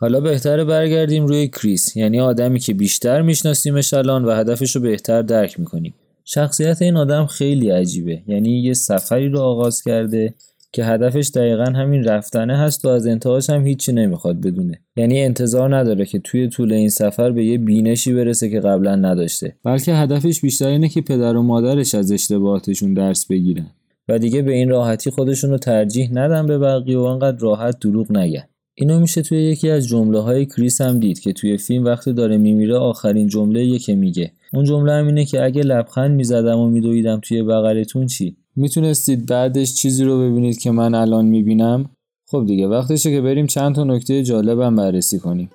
حالا 0.00 0.20
بهتره 0.20 0.64
برگردیم 0.64 1.26
روی 1.26 1.48
کریس. 1.48 1.96
یعنی 1.96 2.20
آدمی 2.20 2.60
که 2.60 2.74
بیشتر 2.74 3.22
میشناسیمش 3.22 3.94
الان 3.94 4.24
و 4.24 4.30
هدفش 4.30 4.76
رو 4.76 4.82
بهتر 4.82 5.22
درک 5.22 5.60
می‌کنیم. 5.60 5.94
شخصیت 6.24 6.82
این 6.82 6.96
آدم 6.96 7.26
خیلی 7.26 7.70
عجیبه. 7.70 8.22
یعنی 8.26 8.62
یه 8.62 8.74
سفری 8.74 9.28
رو 9.28 9.40
آغاز 9.40 9.82
کرده 9.82 10.34
که 10.72 10.84
هدفش 10.84 11.30
دقیقا 11.34 11.64
همین 11.64 12.04
رفتنه 12.04 12.56
هست 12.58 12.84
و 12.84 12.88
از 12.88 13.06
انتهاش 13.06 13.50
هم 13.50 13.66
هیچی 13.66 13.92
نمی‌خواد 13.92 14.40
بدونه. 14.40 14.80
یعنی 14.96 15.20
انتظار 15.20 15.76
نداره 15.76 16.04
که 16.04 16.18
توی 16.18 16.48
طول 16.48 16.72
این 16.72 16.88
سفر 16.88 17.30
به 17.30 17.44
یه 17.44 17.58
بینشی 17.58 18.12
برسه 18.12 18.50
که 18.50 18.60
قبلا 18.60 18.96
نداشته. 18.96 19.56
بلکه 19.64 19.94
هدفش 19.94 20.40
بیشتر 20.40 20.66
اینه 20.66 20.88
که 20.88 21.00
پدر 21.00 21.36
و 21.36 21.42
مادرش 21.42 21.94
از 21.94 22.12
اشتباهاتشون 22.12 22.94
درس 22.94 23.26
بگیرن. 23.26 23.66
و 24.08 24.18
دیگه 24.18 24.42
به 24.42 24.52
این 24.52 24.68
راحتی 24.68 25.10
خودشون 25.10 25.50
رو 25.50 25.58
ترجیح 25.58 26.10
ندن 26.12 26.46
به 26.46 26.58
بقیه 26.58 26.98
و 26.98 27.02
انقدر 27.02 27.38
راحت 27.38 27.78
دروغ 27.80 28.12
نگن. 28.16 28.44
اینو 28.80 29.00
میشه 29.00 29.22
توی 29.22 29.38
یکی 29.38 29.70
از 29.70 29.88
جمله 29.88 30.18
های 30.18 30.46
کریس 30.46 30.80
هم 30.80 31.00
دید 31.00 31.20
که 31.20 31.32
توی 31.32 31.56
فیلم 31.56 31.84
وقتی 31.84 32.12
داره 32.12 32.36
میمیره 32.36 32.76
آخرین 32.76 33.28
جمله 33.28 33.78
که 33.78 33.94
میگه. 33.94 34.32
اون 34.52 34.64
جمله 34.64 34.92
هم 34.92 35.06
اینه 35.06 35.24
که 35.24 35.44
اگه 35.44 35.62
لبخند 35.62 36.16
می‌زدم 36.16 36.58
و 36.58 36.68
میدویدم 36.68 37.20
توی 37.22 37.42
بغلتون 37.42 38.06
چی؟ 38.06 38.36
می‌تونستید 38.56 39.26
بعدش 39.26 39.74
چیزی 39.74 40.04
رو 40.04 40.18
ببینید 40.18 40.58
که 40.58 40.70
من 40.70 40.94
الان 40.94 41.24
می‌بینم؟ 41.24 41.90
خب 42.30 42.44
دیگه 42.46 42.66
وقتشه 42.66 43.10
که 43.10 43.20
بریم 43.20 43.46
چند 43.46 43.74
تا 43.74 43.84
نکته 43.84 44.22
جالبم 44.22 44.76
بررسی 44.76 45.18
کنیم. 45.18 45.50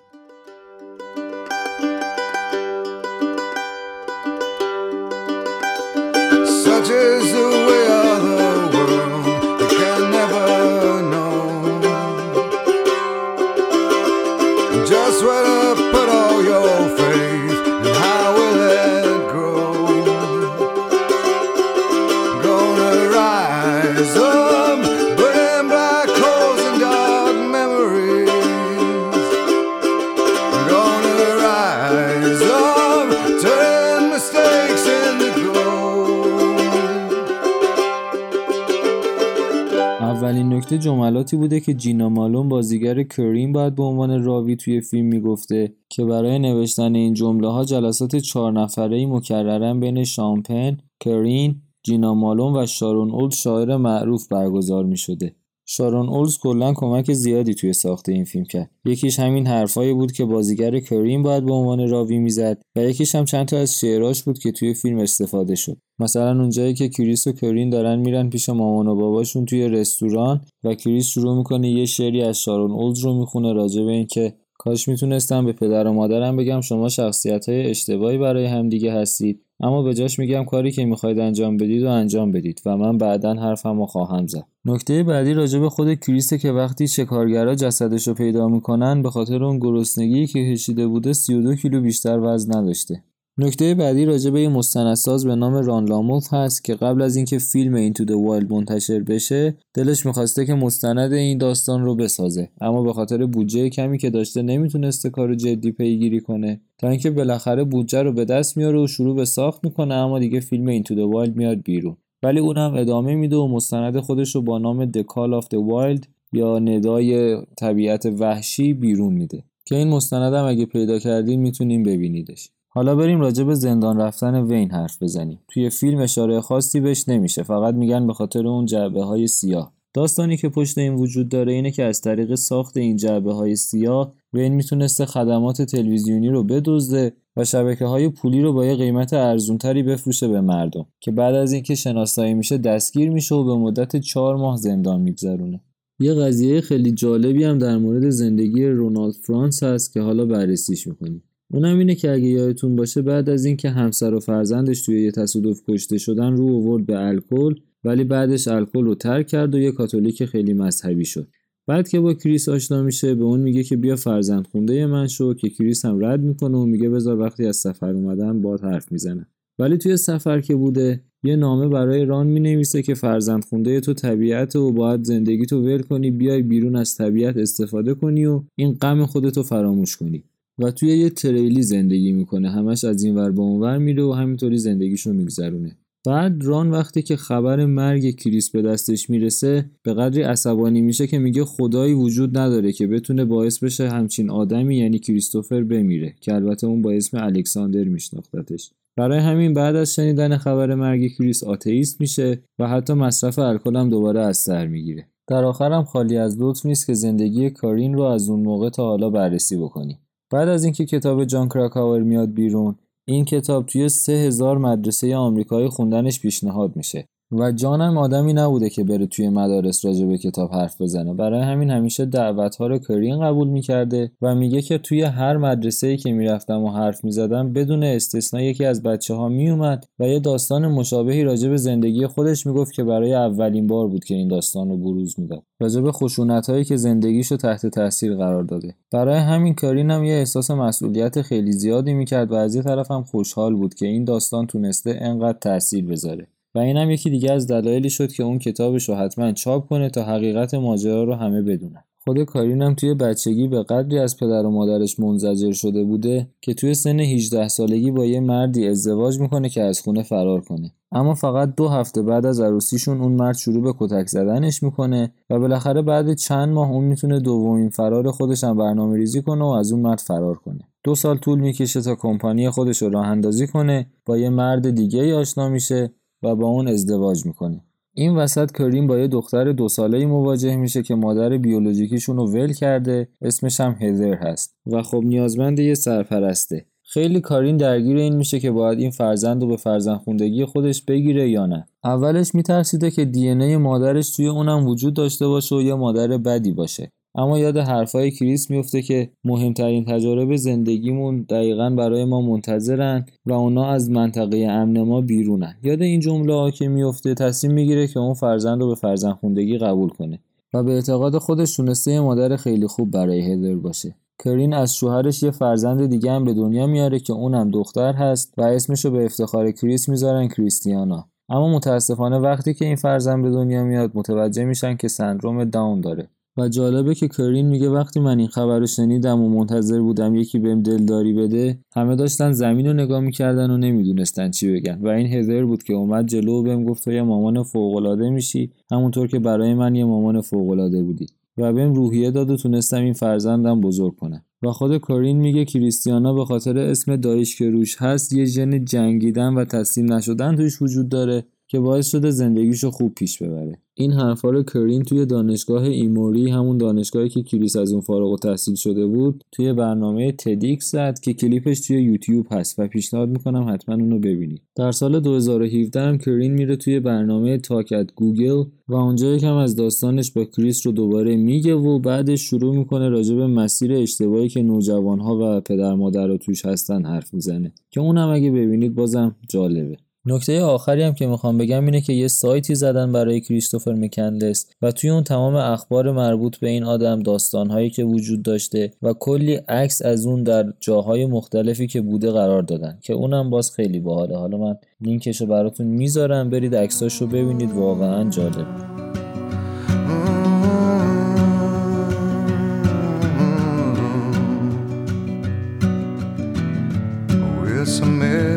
جملاتی 41.03 41.37
بوده 41.37 41.59
که 41.59 41.73
جینا 41.73 42.09
مالون 42.09 42.49
بازیگر 42.49 43.03
کریم 43.03 43.51
باید 43.51 43.75
به 43.75 43.83
عنوان 43.83 44.23
راوی 44.23 44.55
توی 44.55 44.81
فیلم 44.81 45.05
می‌گفته 45.05 45.73
که 45.89 46.05
برای 46.05 46.39
نوشتن 46.39 46.95
این 46.95 47.13
جمله 47.13 47.47
ها 47.47 47.65
جلسات 47.65 48.15
چهار 48.15 48.51
نفره 48.51 48.97
ای 48.97 49.05
مکررن 49.05 49.79
بین 49.79 50.03
شامپن، 50.03 50.77
کرین، 50.99 51.55
جینا 51.83 52.13
مالون 52.13 52.57
و 52.57 52.65
شارون 52.65 53.11
اولد 53.11 53.31
شاعر 53.31 53.77
معروف 53.77 54.27
برگزار 54.27 54.85
می 54.85 54.97
شده. 54.97 55.35
شارون 55.65 56.09
اولز 56.09 56.37
کلا 56.37 56.73
کمک 56.73 57.13
زیادی 57.13 57.53
توی 57.53 57.73
ساخت 57.73 58.09
این 58.09 58.23
فیلم 58.23 58.45
کرد 58.45 58.71
یکیش 58.85 59.19
همین 59.19 59.47
حرفایی 59.47 59.93
بود 59.93 60.11
که 60.11 60.25
بازیگر 60.25 60.79
کریم 60.79 61.23
باید 61.23 61.45
به 61.45 61.53
عنوان 61.53 61.89
راوی 61.89 62.17
می‌زد 62.17 62.61
و 62.75 62.83
یکیش 62.83 63.15
هم 63.15 63.25
چند 63.25 63.45
تا 63.45 63.57
از 63.57 63.79
شعراش 63.79 64.23
بود 64.23 64.39
که 64.39 64.51
توی 64.51 64.73
فیلم 64.73 64.97
استفاده 64.97 65.55
شد 65.55 65.77
مثلا 65.99 66.39
اونجایی 66.39 66.73
که 66.73 66.89
کریس 66.89 67.27
و 67.27 67.31
کرین 67.31 67.69
دارن 67.69 67.99
میرن 67.99 68.29
پیش 68.29 68.49
مامان 68.49 68.87
و 68.87 68.95
باباشون 68.95 69.45
توی 69.45 69.67
رستوران 69.67 70.41
و 70.63 70.75
کریس 70.75 71.05
شروع 71.05 71.37
می‌کنه 71.37 71.69
یه 71.69 71.85
شعری 71.85 72.21
از 72.21 72.39
شارون 72.39 72.71
اولز 72.71 72.99
رو 72.99 73.19
می‌خونه 73.19 73.53
راجع 73.53 73.83
به 73.83 73.91
اینکه 73.91 74.33
کاش 74.57 74.87
می‌تونستم 74.87 75.45
به 75.45 75.53
پدر 75.53 75.87
و 75.87 75.93
مادرم 75.93 76.37
بگم 76.37 76.61
شما 76.61 76.89
شخصیت 76.89 77.49
های 77.49 77.69
اشتباهی 77.69 78.17
برای 78.17 78.45
همدیگه 78.45 78.93
هستید. 78.93 79.41
اما 79.59 79.83
به 79.83 79.93
جاش 79.93 80.19
میگم 80.19 80.45
کاری 80.45 80.71
که 80.71 80.85
می‌خواید 80.85 81.19
انجام 81.19 81.57
بدید 81.57 81.83
و 81.83 81.89
انجام 81.89 82.31
بدید 82.31 82.61
و 82.65 82.77
من 82.77 82.97
بعدا 82.97 83.33
حرفم 83.33 83.79
رو 83.79 83.85
خواهم 83.85 84.27
زد. 84.27 84.43
نکته 84.65 85.03
بعدی 85.03 85.33
راجع 85.33 85.59
به 85.59 85.69
خود 85.69 85.93
کریسته 85.93 86.37
که 86.37 86.51
وقتی 86.51 86.87
شکارگرا 86.87 87.55
جسدش 87.55 88.07
رو 88.07 88.13
پیدا 88.13 88.47
می‌کنن 88.47 89.01
به 89.01 89.09
خاطر 89.09 89.43
اون 89.43 89.59
گرسنگی 89.59 90.27
که 90.27 90.51
کشیده 90.51 90.87
بوده 90.87 91.13
32 91.13 91.55
کیلو 91.55 91.81
بیشتر 91.81 92.19
وزن 92.19 92.57
نداشته. 92.57 93.03
نکته 93.37 93.75
بعدی 93.75 94.05
راجع 94.05 94.29
به 94.29 94.49
مستندساز 94.49 95.25
به 95.25 95.35
نام 95.35 95.53
ران 95.53 95.85
لاموت 95.85 96.33
هست 96.33 96.63
که 96.63 96.75
قبل 96.75 97.01
از 97.01 97.15
اینکه 97.15 97.37
فیلم 97.37 97.73
Into 97.73 97.93
the 97.93 98.23
Wild 98.23 98.53
منتشر 98.53 98.99
بشه 98.99 99.57
دلش 99.73 100.05
می‌خواسته 100.05 100.45
که 100.45 100.53
مستند 100.53 101.13
این 101.13 101.37
داستان 101.37 101.83
رو 101.83 101.95
بسازه. 101.95 102.49
اما 102.61 102.83
به 102.83 102.93
خاطر 102.93 103.25
بودجه 103.25 103.69
کمی 103.69 103.97
که 103.97 104.09
داشته 104.09 104.41
نمی‌تونسته 104.41 105.09
کار 105.09 105.35
جدی 105.35 105.71
پیگیری 105.71 106.19
کنه. 106.19 106.61
تا 106.77 106.89
اینکه 106.89 107.11
بالاخره 107.11 107.63
بودجه 107.63 108.01
رو 108.01 108.11
به 108.11 108.25
دست 108.25 108.57
میاره 108.57 108.83
و 108.83 108.87
شروع 108.87 109.15
به 109.15 109.25
ساخت 109.25 109.63
می‌کنه 109.63 109.93
اما 109.93 110.19
دیگه 110.19 110.39
فیلم 110.39 110.67
Into 110.67 110.83
the 110.83 111.11
Wild 111.11 111.35
میاد 111.35 111.61
بیرون. 111.61 111.97
ولی 112.23 112.39
اونم 112.39 112.73
ادامه 112.73 113.15
میده 113.15 113.35
و 113.35 113.47
مستند 113.47 113.99
خودش 113.99 114.35
رو 114.35 114.41
با 114.41 114.57
نام 114.57 114.91
The 114.91 115.01
Call 115.01 115.41
of 115.41 115.45
the 115.45 115.59
Wild 115.71 116.07
یا 116.33 116.59
ندای 116.59 117.37
طبیعت 117.57 118.05
وحشی 118.05 118.73
بیرون 118.73 119.13
میده. 119.13 119.43
که 119.65 119.75
این 119.75 119.87
مستند 119.87 120.33
هم 120.33 120.45
اگه 120.45 120.65
پیدا 120.65 120.99
کردین 120.99 121.39
می‌تونیم 121.41 121.83
ببینیدش. 121.83 122.49
حالا 122.75 122.95
بریم 122.95 123.21
راجع 123.21 123.43
به 123.43 123.55
زندان 123.55 123.97
رفتن 123.97 124.35
وین 124.35 124.71
حرف 124.71 125.03
بزنیم. 125.03 125.39
توی 125.47 125.69
فیلم 125.69 125.99
اشاره 125.99 126.41
خاصی 126.41 126.79
بهش 126.79 127.09
نمیشه 127.09 127.43
فقط 127.43 127.73
میگن 127.73 128.07
به 128.07 128.13
خاطر 128.13 128.47
اون 128.47 128.65
جعبه 128.65 129.03
های 129.03 129.27
سیاه. 129.27 129.73
داستانی 129.93 130.37
که 130.37 130.49
پشت 130.49 130.77
این 130.77 130.93
وجود 130.93 131.29
داره 131.29 131.53
اینه 131.53 131.71
که 131.71 131.83
از 131.83 132.01
طریق 132.01 132.35
ساخت 132.35 132.77
این 132.77 132.97
جعبه 132.97 133.33
های 133.33 133.55
سیاه 133.55 134.13
وین 134.33 134.53
می‌تونسته 134.53 135.05
خدمات 135.05 135.61
تلویزیونی 135.61 136.29
رو 136.29 136.43
بدزده 136.43 137.13
و 137.37 137.45
شبکه 137.45 137.85
های 137.85 138.09
پولی 138.09 138.41
رو 138.41 138.53
با 138.53 138.65
یه 138.65 138.75
قیمت 138.75 139.13
ارزونتری 139.13 139.83
بفروشه 139.83 140.27
به 140.27 140.41
مردم 140.41 140.85
که 140.99 141.11
بعد 141.11 141.35
از 141.35 141.53
اینکه 141.53 141.75
شناسایی 141.75 142.33
میشه 142.33 142.57
دستگیر 142.57 143.09
میشه 143.09 143.35
و 143.35 143.43
به 143.43 143.55
مدت 143.55 143.95
چهار 143.95 144.35
ماه 144.35 144.57
زندان 144.57 145.01
میگذرونه. 145.01 145.61
یه 145.99 146.13
قضیه 146.13 146.61
خیلی 146.61 146.91
جالبی 146.91 147.43
هم 147.43 147.57
در 147.57 147.77
مورد 147.77 148.09
زندگی 148.09 148.65
رونالد 148.65 149.13
فرانس 149.13 149.63
هست 149.63 149.93
که 149.93 150.01
حالا 150.01 150.25
بررسیش 150.25 150.87
می‌کنیم. 150.87 151.23
اونم 151.53 151.77
اینه 151.77 151.95
که 151.95 152.11
اگه 152.11 152.27
یادتون 152.27 152.75
باشه 152.75 153.01
بعد 153.01 153.29
از 153.29 153.45
اینکه 153.45 153.69
همسر 153.69 154.13
و 154.13 154.19
فرزندش 154.19 154.81
توی 154.81 155.01
یه 155.03 155.11
تصادف 155.11 155.61
کشته 155.67 155.97
شدن 155.97 156.35
رو 156.35 156.55
آورد 156.55 156.85
به 156.85 157.07
الکل 157.07 157.55
ولی 157.83 158.03
بعدش 158.03 158.47
الکل 158.47 158.85
رو 158.85 158.95
ترک 158.95 159.27
کرد 159.27 159.55
و 159.55 159.59
یه 159.59 159.71
کاتولیک 159.71 160.25
خیلی 160.25 160.53
مذهبی 160.53 161.05
شد. 161.05 161.27
بعد 161.67 161.87
که 161.87 161.99
با 161.99 162.13
کریس 162.13 162.49
آشنا 162.49 162.83
میشه 162.83 163.15
به 163.15 163.23
اون 163.23 163.39
میگه 163.39 163.63
که 163.63 163.75
بیا 163.75 163.95
فرزند 163.95 164.47
خونده 164.47 164.85
من 164.85 165.07
شو 165.07 165.33
که 165.33 165.49
کریس 165.49 165.85
هم 165.85 166.05
رد 166.05 166.21
می‌کنه 166.21 166.57
و 166.57 166.65
میگه 166.65 166.89
بذار 166.89 167.19
وقتی 167.19 167.45
از 167.45 167.55
سفر 167.55 167.93
اومدن 167.93 168.41
باد 168.41 168.61
حرف 168.61 168.91
می‌زنه 168.91 169.27
ولی 169.59 169.77
توی 169.77 169.97
سفر 169.97 170.41
که 170.41 170.55
بوده 170.55 171.03
یه 171.23 171.35
نامه 171.35 171.67
برای 171.67 172.05
ران 172.05 172.27
می‌نویسه 172.27 172.81
که 172.81 172.93
فرزند 172.93 173.45
خونده 173.45 173.79
تو 173.79 173.93
طبیعت 173.93 174.55
و 174.55 174.71
باید 174.71 175.03
زندگی 175.03 175.45
تو 175.45 175.61
ول 175.61 175.81
کنی 175.81 176.11
بیای 176.11 176.41
بیرون 176.41 176.75
از 176.75 176.95
طبیعت 176.95 177.37
استفاده 177.37 177.93
کنی 177.93 178.25
و 178.25 178.43
این 178.55 178.73
غم 178.73 179.05
خودتو 179.05 179.43
فراموش 179.43 179.97
کنی. 179.97 180.23
و 180.59 180.71
توی 180.71 180.97
یه 180.97 181.09
تریلی 181.09 181.61
زندگی 181.61 182.11
می‌کنه. 182.11 182.49
همش 182.49 182.83
از 182.83 183.03
این 183.03 183.15
ور 183.15 183.31
به 183.31 183.41
اون 183.41 183.61
ور 183.61 183.77
میره 183.77 184.03
و 184.03 184.11
همینطوری 184.11 184.57
زندگیشو 184.57 185.13
میگذرونه. 185.13 185.77
بعد 186.05 186.43
ران 186.43 186.71
وقتی 186.71 187.01
که 187.01 187.15
خبر 187.15 187.65
مرگ 187.65 188.15
کریس 188.15 188.49
به 188.49 188.61
دستش 188.61 189.09
می‌رسه 189.09 189.65
به 189.83 189.93
قدری 189.93 190.21
عصبانی 190.21 190.81
میشه 190.81 191.07
که 191.07 191.19
میگه 191.19 191.45
خدایی 191.45 191.93
وجود 191.93 192.37
نداره 192.37 192.71
که 192.71 192.87
بتونه 192.87 193.25
باعث 193.25 193.63
بشه 193.63 193.89
همچین 193.89 194.29
آدمی 194.29 194.77
یعنی 194.77 194.99
کریستوفر 194.99 195.63
بمیره 195.63 196.15
که 196.21 196.33
البته 196.33 196.67
اون 196.67 196.81
با 196.81 196.91
اسم 196.91 197.17
الکساندر 197.17 197.83
میشناختتش. 197.83 198.71
برای 198.97 199.19
همین 199.19 199.53
بعد 199.53 199.75
از 199.75 199.95
شنیدن 199.95 200.37
خبر 200.37 200.75
مرگ 200.75 201.07
کریس 201.07 201.43
آتئیست 201.43 202.01
میشه 202.01 202.43
و 202.59 202.67
حتی 202.67 202.93
مصرف 202.93 203.39
الکل 203.39 203.75
هم 203.75 203.89
دوباره 203.89 204.21
از 204.21 204.37
سر 204.37 204.67
می‌گیره. 204.67 205.07
در 205.27 205.43
آخرم 205.43 205.83
خالی 205.83 206.17
از 206.17 206.41
لطف 206.41 206.65
نیست 206.65 206.87
که 206.87 206.93
زندگی 206.93 207.49
کارین 207.49 207.93
رو 207.93 208.01
از 208.01 208.29
اون 208.29 208.39
موقع 208.39 208.69
تا 208.69 208.83
حالا 208.83 209.09
بررسی 209.09 209.57
بکنیم. 209.57 209.97
بعد 210.33 210.49
از 210.49 210.63
اینکه 210.63 210.85
کتاب 210.85 211.25
جان 211.25 211.49
کراکاور 211.49 211.99
میاد 212.01 212.33
بیرون 212.33 212.75
این 213.05 213.25
کتاب 213.25 213.65
توی 213.65 213.89
سه 213.89 214.13
هزار 214.13 214.57
مدرسه 214.57 215.15
آمریکایی 215.15 215.69
خوندنش 215.69 216.19
پیشنهاد 216.19 216.75
میشه. 216.75 217.07
و 217.31 217.51
جانم 217.51 217.97
آدمی 217.97 218.33
نبوده 218.33 218.69
که 218.69 218.83
بره 218.83 219.05
توی 219.05 219.29
مدارس 219.29 219.85
راجع 219.85 220.05
به 220.05 220.17
کتاب 220.17 220.53
حرف 220.53 220.81
بزنه. 220.81 221.13
برای 221.13 221.41
همین 221.41 221.69
همیشه 221.69 222.05
دعوت 222.05 222.55
ها 222.55 222.67
رو 222.67 222.79
کرین 222.79 223.21
قبول 223.21 223.47
می‌کرده 223.47 224.11
و 224.21 224.35
میگه 224.35 224.61
که 224.61 224.77
توی 224.77 225.01
هر 225.01 225.37
مدرسه 225.37 225.87
ای 225.87 225.97
که 225.97 226.11
می‌رفتم 226.11 226.63
و 226.63 226.69
حرف 226.69 227.03
می‌زدم 227.03 227.53
بدون 227.53 227.83
استثنا 227.83 228.41
یکی 228.41 228.65
از 228.65 228.83
بچه 228.83 229.13
ها 229.13 229.29
میومد 229.29 229.85
و 229.99 230.07
یه 230.07 230.19
داستان 230.19 230.67
مشابهی 230.67 231.23
راجع 231.23 231.49
به 231.49 231.57
زندگی 231.57 232.07
خودش 232.07 232.47
می‌گفت 232.47 232.73
که 232.73 232.83
برای 232.83 233.13
اولین 233.13 233.67
بار 233.67 233.87
بود 233.87 234.03
که 234.03 234.15
این 234.15 234.27
داستان 234.27 234.69
رو 234.69 234.77
بروز 234.77 235.19
می‌داد. 235.19 235.43
راجع 235.59 235.81
به 235.81 235.91
خشونت 235.91 236.49
هایی 236.49 236.63
که 236.63 236.77
زندگیشو 236.77 237.37
تحت 237.37 237.65
تاثیر 237.65 238.15
قرار 238.15 238.43
داده. 238.43 238.75
برای 238.91 239.19
همین 239.19 239.55
کارین 239.55 239.91
هم 239.91 240.03
یه 240.03 240.13
احساس 240.13 240.51
مسئولیت 240.51 241.21
خیلی 241.21 241.51
زیادی 241.51 241.93
می‌کرد 241.93 242.31
و 242.31 242.35
از 242.35 242.55
یه 242.55 242.61
طرف 242.61 242.91
هم 242.91 243.03
خوشحال 243.03 243.55
بود 243.55 243.73
که 243.73 243.85
این 243.85 244.03
داستان 244.03 244.47
تونسته 244.47 244.97
انقدر 245.01 245.37
تاثیر 245.37 245.85
بذاره. 245.85 246.27
و 246.55 246.59
اینم 246.59 246.91
یکی 246.91 247.09
دیگه 247.09 247.31
از 247.31 247.47
دلایلی 247.47 247.89
شد 247.89 248.11
که 248.11 248.23
اون 248.23 248.39
کتابش 248.39 248.89
رو 248.89 248.95
حتما 248.95 249.31
چاپ 249.31 249.69
کنه 249.69 249.89
تا 249.89 250.03
حقیقت 250.03 250.53
ماجرا 250.53 251.03
رو 251.03 251.13
همه 251.13 251.41
بدونن 251.41 251.83
خود 252.03 252.23
کارینم 252.23 252.73
توی 252.75 252.93
بچگی 252.93 253.47
به 253.47 253.63
قدری 253.63 253.99
از 253.99 254.17
پدر 254.17 254.45
و 254.45 254.51
مادرش 254.51 254.99
منزجر 254.99 255.51
شده 255.51 255.83
بوده 255.83 256.27
که 256.41 256.53
توی 256.53 256.73
سن 256.73 256.99
18 256.99 257.47
سالگی 257.47 257.91
با 257.91 258.05
یه 258.05 258.19
مردی 258.19 258.67
ازدواج 258.67 259.19
می‌کنه 259.19 259.49
که 259.49 259.61
از 259.61 259.81
خونه 259.81 260.03
فرار 260.03 260.41
کنه. 260.41 260.71
اما 260.91 261.13
فقط 261.13 261.55
دو 261.55 261.67
هفته 261.67 262.01
بعد 262.01 262.25
از 262.25 262.39
عروسیشون 262.39 263.01
اون 263.01 263.11
مرد 263.11 263.35
شروع 263.35 263.63
به 263.63 263.73
کتک 263.79 264.07
زدنش 264.07 264.63
می‌کنه 264.63 265.11
و 265.29 265.39
بالاخره 265.39 265.81
بعد 265.81 266.13
چند 266.13 266.49
ماه 266.49 266.71
اون 266.71 266.83
می‌تونه 266.83 267.19
دومین 267.19 267.69
فرار 267.69 268.11
خودش 268.11 268.43
هم 268.43 268.57
برنامه 268.57 268.97
ریزی 268.97 269.21
کنه 269.21 269.43
و 269.43 269.47
از 269.47 269.71
اون 269.71 269.81
مرد 269.81 269.99
فرار 269.99 270.35
کنه. 270.35 270.59
دو 270.83 270.95
سال 270.95 271.17
طول 271.17 271.39
می‌کشه 271.39 271.81
تا 271.81 271.95
کمپانی 271.95 272.49
خودش 272.49 272.81
رو 272.81 272.89
راه 272.89 273.07
اندازی 273.07 273.47
کنه 273.47 273.87
با 274.05 274.17
یه 274.17 274.29
مرد 274.29 274.69
دیگه 274.69 275.15
آشنا 275.15 275.49
میشه 275.49 275.91
و 276.23 276.35
با 276.35 276.47
اون 276.47 276.67
ازدواج 276.67 277.25
می‌کنه 277.25 277.61
این 277.95 278.15
وسط 278.15 278.51
کریم 278.51 278.87
با 278.87 278.97
یه 278.97 279.07
دختر 279.07 279.51
دو 279.51 279.69
ساله 279.69 280.05
مواجه 280.05 280.55
میشه 280.55 280.83
که 280.83 280.95
مادر 280.95 281.37
بیولوژیکیشون 281.37 282.17
رو 282.17 282.31
ول 282.31 282.53
کرده 282.53 283.07
اسمش 283.21 283.59
هم 283.59 283.75
هزر 283.81 284.13
هست 284.13 284.55
و 284.65 284.83
خب 284.83 285.01
نیازمند 285.05 285.59
یه 285.59 285.73
سرپرسته. 285.73 286.65
خیلی 286.83 287.21
کارین 287.21 287.57
درگیر 287.57 287.97
این 287.97 288.15
میشه 288.15 288.39
که 288.39 288.51
باید 288.51 288.79
این 288.79 288.91
فرزند 288.91 289.41
رو 289.41 289.47
به 289.47 289.57
فرزند 289.57 289.97
خوندگی 289.97 290.45
خودش 290.45 290.81
بگیره 290.81 291.29
یا 291.29 291.45
نه. 291.45 291.65
اولش 291.83 292.35
میترسیده 292.35 292.91
که 292.91 293.05
دی 293.05 293.57
مادرش 293.57 294.15
توی 294.15 294.27
اونم 294.27 294.67
وجود 294.67 294.93
داشته 294.93 295.27
باشه 295.27 295.55
و 295.55 295.61
یه 295.61 295.73
مادر 295.73 296.17
بدی 296.17 296.51
باشه. 296.51 296.91
اما 297.15 297.39
یاد 297.39 297.57
حرفای 297.57 298.11
کریس 298.11 298.49
میفته 298.51 298.81
که 298.81 299.09
مهمترین 299.23 299.85
تجارب 299.85 300.35
زندگیمون 300.35 301.21
دقیقا 301.29 301.69
برای 301.69 302.05
ما 302.05 302.21
منتظرن 302.21 303.05
و 303.25 303.33
اونا 303.33 303.71
از 303.71 303.89
منطقه 303.89 304.47
امن 304.49 304.81
ما 304.81 305.01
بیرونن. 305.01 305.55
یاد 305.63 305.81
این 305.81 305.99
جمله 305.99 306.33
ها 306.33 306.51
که 306.51 306.67
میفته 306.67 307.13
تصمیم 307.13 307.53
می‌گیره 307.53 307.87
که 307.87 307.99
اون 307.99 308.13
فرزند 308.13 308.61
رو 308.61 308.67
به 308.67 308.75
فرزند 308.75 309.13
خوندگی 309.13 309.57
قبول 309.57 309.89
کنه 309.89 310.19
و 310.53 310.63
به 310.63 310.71
اعتقاد 310.71 311.17
خودش 311.17 311.55
تونسته 311.55 311.99
مادر 311.99 312.35
خیلی 312.35 312.67
خوب 312.67 312.91
برای 312.91 313.31
هدر 313.31 313.55
باشه. 313.55 313.95
کرین 314.23 314.53
از 314.53 314.75
شوهرش 314.75 315.23
یه 315.23 315.31
فرزند 315.31 315.85
دیگه 315.85 316.11
هم 316.11 316.23
به 316.23 316.33
دنیا 316.33 316.67
میاره 316.67 316.99
که 316.99 317.13
اونم 317.13 317.51
دختر 317.51 317.93
هست 317.93 318.33
و 318.37 318.41
اسمشو 318.41 318.91
به 318.91 319.05
افتخار 319.05 319.51
کریس 319.51 319.89
می‌ذارن 319.89 320.27
کریستیانا. 320.27 321.07
اما 321.29 321.55
متاسفانه 321.55 322.17
وقتی 322.17 322.53
که 322.53 322.65
این 322.65 322.75
فرزند 322.75 323.23
به 323.23 323.29
دنیا 323.29 323.63
میاد 323.63 323.91
متوجه 323.93 324.45
میشن 324.45 324.75
که 324.75 324.87
سندروم 324.87 325.43
داون 325.43 325.81
داره. 325.81 326.07
و 326.37 326.49
جالبه 326.49 326.95
که 326.95 327.07
کرین 327.07 327.45
میگه 327.45 327.69
وقتی 327.69 327.99
من 327.99 328.19
این 328.19 328.27
خبر 328.27 328.59
رو 328.59 328.67
شنیدم 328.67 329.21
و 329.21 329.29
منتظر 329.29 329.81
بودم 329.81 330.15
یکی 330.15 330.39
بهم 330.39 330.61
دلداری 330.61 331.13
بده 331.13 331.59
همه 331.75 331.95
داشتن 331.95 332.31
زمین 332.31 332.67
رو 332.67 332.73
نگاه 332.73 332.99
می‌کردن 332.99 333.51
و 333.51 333.57
نمی‌دونستن 333.57 334.31
چی 334.31 334.53
بگن. 334.53 334.79
و 334.81 334.87
این 334.87 335.07
هزر 335.07 335.45
بود 335.45 335.63
که 335.63 335.73
اومد 335.73 336.07
جلو 336.07 336.43
بهم 336.43 336.63
گفت 336.63 336.87
یه 336.87 337.01
مامان 337.01 337.43
فوقالعاده 337.43 338.09
میشی 338.09 338.51
همونطور 338.71 339.07
که 339.07 339.19
برای 339.19 339.53
من 339.53 339.75
یه 339.75 339.85
مامان 339.85 340.21
فوقالعاده 340.21 340.83
بودی. 340.83 341.05
و 341.37 341.53
بهم 341.53 341.73
روحیه 341.73 342.11
داد 342.11 342.29
و 342.29 342.37
تونستم 342.37 342.81
این 342.81 342.93
فرزندم 342.93 343.61
بزرگ 343.61 343.95
کنم. 343.95 344.21
و 344.43 344.51
خود 344.51 344.77
کارین 344.77 345.17
میگه 345.17 345.45
کریستیانا 345.45 346.13
به 346.13 346.25
خاطر 346.25 346.57
اسم 346.57 346.95
داییش 346.95 347.37
که 347.37 347.49
روش 347.49 347.81
هست 347.81 348.13
یه 348.13 348.25
ژن 348.25 348.65
جنگیدن 348.65 349.33
و 349.33 349.45
تسلیم 349.45 349.93
نشدن 349.93 350.35
توش 350.35 350.61
وجود 350.61 350.89
داره. 350.89 351.23
که 351.53 351.59
باعث 351.59 351.89
شده 351.89 352.11
زندگیشو 352.11 352.71
خوب 352.71 352.93
پیش 352.93 353.23
ببره. 353.23 353.57
این 353.75 353.91
حرفا 353.91 354.29
رو 354.29 354.43
کرین 354.43 354.83
توی 354.83 355.05
دانشگاه 355.05 355.63
ایموری 355.63 356.29
همون 356.29 356.57
دانشگاهی 356.57 357.09
که 357.09 357.23
کریس 357.23 357.55
از 357.55 357.71
اون 357.71 357.81
فارغ 357.81 358.11
التحصیل 358.11 358.55
شده 358.55 358.85
بود 358.85 359.23
توی 359.31 359.53
برنامه 359.53 360.11
TEDx 360.11 360.71
زد 360.71 360.99
که 360.99 361.13
کلیپش 361.13 361.67
توی 361.67 361.81
یوتیوب 361.81 362.27
هست 362.31 362.59
و 362.59 362.67
پیشنهاد 362.67 363.09
می‌کنم 363.09 363.53
حتما 363.53 363.75
اونو 363.75 363.99
ببینید. 363.99 364.41
در 364.55 364.71
سال 364.71 364.99
2017 364.99 365.81
هم 365.81 365.97
کرین 365.97 366.33
میره 366.33 366.55
توی 366.55 366.79
برنامه 366.79 367.37
Talks 367.37 367.73
at 367.73 367.87
Google 367.95 368.43
و 368.67 368.75
اونجا 368.75 369.15
یکم 369.15 369.35
از 369.35 369.55
داستانش 369.55 370.11
با 370.11 370.25
کریس 370.25 370.65
رو 370.67 370.71
دوباره 370.71 371.15
میگه 371.15 371.53
و 371.53 371.79
بعدش 371.79 372.21
شروع 372.21 372.57
می‌کنه 372.57 372.89
راجع 372.89 373.15
به 373.15 373.27
مسیر 373.27 373.73
اشتباهی 373.73 374.29
که 374.29 374.41
نوجوانها 374.41 375.37
و 375.37 375.41
پدر 375.41 375.75
مادر 375.75 376.17
توش 376.17 376.45
هستن 376.45 376.85
حرف 376.85 377.13
می‌زنه. 377.13 377.53
که 377.71 377.81
اونم 377.81 378.09
اگه 378.09 378.31
ببینید 378.31 378.75
بازم 378.75 379.15
جالبه. 379.29 379.77
نکته 380.05 380.41
آخری 380.41 380.83
هم 380.83 380.93
که 380.93 381.07
می‌خوام 381.07 381.37
بگم 381.37 381.65
اینه 381.65 381.81
که 381.81 381.93
یه 381.93 382.07
سایتی 382.07 382.55
زدن 382.55 382.91
برای 382.91 383.21
کریستوفر 383.21 383.73
مکندس 383.73 384.45
و 384.61 384.71
توی 384.71 384.89
اون 384.89 385.03
تمام 385.03 385.35
اخبار 385.35 385.91
مربوط 385.91 386.37
به 386.37 386.49
این 386.49 386.63
آدم 386.63 386.99
داستانهایی 386.99 387.69
که 387.69 387.83
وجود 387.83 388.23
داشته 388.23 388.71
و 388.81 388.93
کلی 388.93 389.33
عکس 389.35 389.81
از 389.81 390.05
اون 390.05 390.23
در 390.23 390.53
جاهای 390.59 391.05
مختلفی 391.05 391.67
که 391.67 391.81
بوده 391.81 392.11
قرار 392.11 392.41
دادن 392.41 392.77
که 392.81 392.93
اونم 392.93 393.29
باز 393.29 393.51
خیلی 393.51 393.79
باحاله. 393.79 394.17
حالا 394.17 394.37
من 394.37 394.55
لینکش 394.81 395.21
رو 395.21 395.27
براتون 395.27 395.67
می‌ذارم 395.67 396.29
برید 396.29 396.55
عکساش 396.55 397.01
رو 397.01 397.07
ببینید. 397.07 397.51
واقعا 397.51 398.09
جالب. 398.09 398.47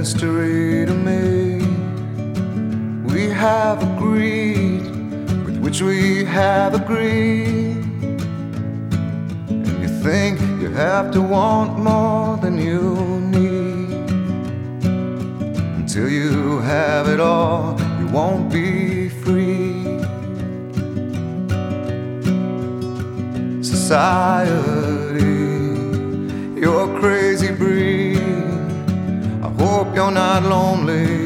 Mystery 0.07 0.87
to 0.89 0.95
me. 1.05 1.36
We 3.17 3.31
have 3.31 3.83
agreed 3.83 4.85
with 5.47 5.57
which 5.65 5.81
we 5.81 6.27
have 6.27 6.75
agreed. 6.75 7.83
And 9.49 9.79
you 9.83 9.89
think 10.05 10.39
you 10.61 10.69
have 10.73 11.13
to 11.13 11.23
want 11.23 11.79
more 11.79 12.37
than 12.37 12.59
you 12.59 12.83
need. 13.37 14.11
Until 15.81 16.11
you 16.11 16.59
have 16.59 17.09
it 17.09 17.19
all, 17.19 17.81
you 17.99 18.07
won't 18.09 18.53
be 18.53 19.09
free. 19.09 19.81
Society, 23.63 25.23
you're 26.61 27.01
crazy 27.01 27.51
breed 27.51 28.19
I 29.43 29.49
hope 29.59 29.95
you're 29.95 30.11
not 30.11 30.43
lonely 30.43 31.26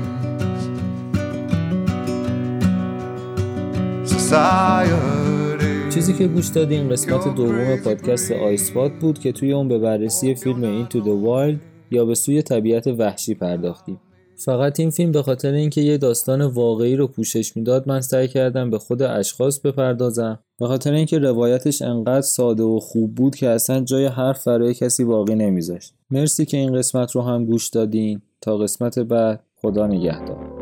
چیزی 6.01 6.13
که 6.13 6.27
گوش 6.27 6.47
دادین 6.47 6.89
قسمت 6.89 7.35
دوم 7.35 7.75
پادکست 7.83 8.31
آیسپات 8.31 8.91
بود 8.91 9.19
که 9.19 9.31
توی 9.31 9.53
اون 9.53 9.67
به 9.67 9.79
بررسی 9.79 10.35
فیلم 10.35 10.85
Into 10.85 10.93
the 10.93 11.25
Wild 11.25 11.57
یا 11.91 12.05
به 12.05 12.15
سوی 12.15 12.41
طبیعت 12.41 12.87
وحشی 12.87 13.33
پرداختیم. 13.33 14.01
فقط 14.45 14.79
این 14.79 14.89
فیلم 14.89 15.11
به 15.11 15.23
خاطر 15.23 15.53
اینکه 15.53 15.81
یه 15.81 15.97
داستان 15.97 16.41
واقعی 16.41 16.95
رو 16.95 17.07
پوشش 17.07 17.57
می‌داد 17.57 17.87
من 17.87 18.01
سعی 18.01 18.27
کردم 18.27 18.69
به 18.69 18.79
خود 18.79 19.01
اشخاص 19.01 19.59
بپردازم. 19.59 20.39
به 20.59 20.67
خاطر 20.67 20.93
اینکه 20.93 21.19
روایتش 21.19 21.81
انقدر 21.81 22.21
ساده 22.21 22.63
و 22.63 22.79
خوب 22.79 23.15
بود 23.15 23.35
که 23.35 23.49
اصلا 23.49 23.79
جای 23.79 24.05
حرف 24.05 24.47
برای 24.47 24.73
کسی 24.73 25.03
باقی 25.03 25.35
نمیذاشت. 25.35 25.93
مرسی 26.11 26.45
که 26.45 26.57
این 26.57 26.73
قسمت 26.73 27.11
رو 27.11 27.21
هم 27.21 27.45
گوش 27.45 27.69
دادین. 27.69 28.21
تا 28.41 28.57
قسمت 28.57 28.99
بعد 28.99 29.43
خدا 29.55 29.87
نگهدار. 29.87 30.60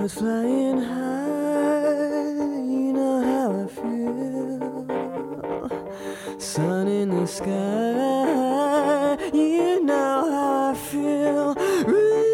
Birds 0.00 0.14
flying 0.14 0.80
high, 0.80 2.22
you 2.74 2.92
know 2.94 3.20
how 3.30 3.48
I 3.64 3.66
feel. 3.66 4.86
Sun 6.38 6.88
in 6.88 7.10
the 7.10 7.26
sky, 7.26 9.18
you 9.34 9.84
know 9.84 10.30
how 10.30 10.70
I 10.70 10.74
feel. 10.74 11.54
Breeze 11.84 12.30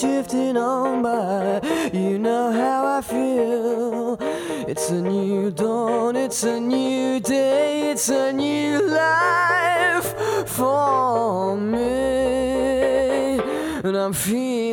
drifting 0.00 0.56
on 0.56 1.02
by, 1.02 1.60
you 1.92 2.18
know 2.18 2.50
how 2.50 2.86
I 2.96 3.02
feel. 3.02 4.16
It's 4.66 4.88
a 4.88 5.02
new 5.02 5.50
dawn, 5.50 6.16
it's 6.16 6.44
a 6.44 6.58
new 6.58 7.20
day, 7.20 7.90
it's 7.90 8.08
a 8.08 8.32
new 8.32 8.88
life 8.88 10.14
for 10.48 11.58
me. 11.58 13.38
And 13.84 13.96
I'm 13.96 14.14
feeling 14.14 14.69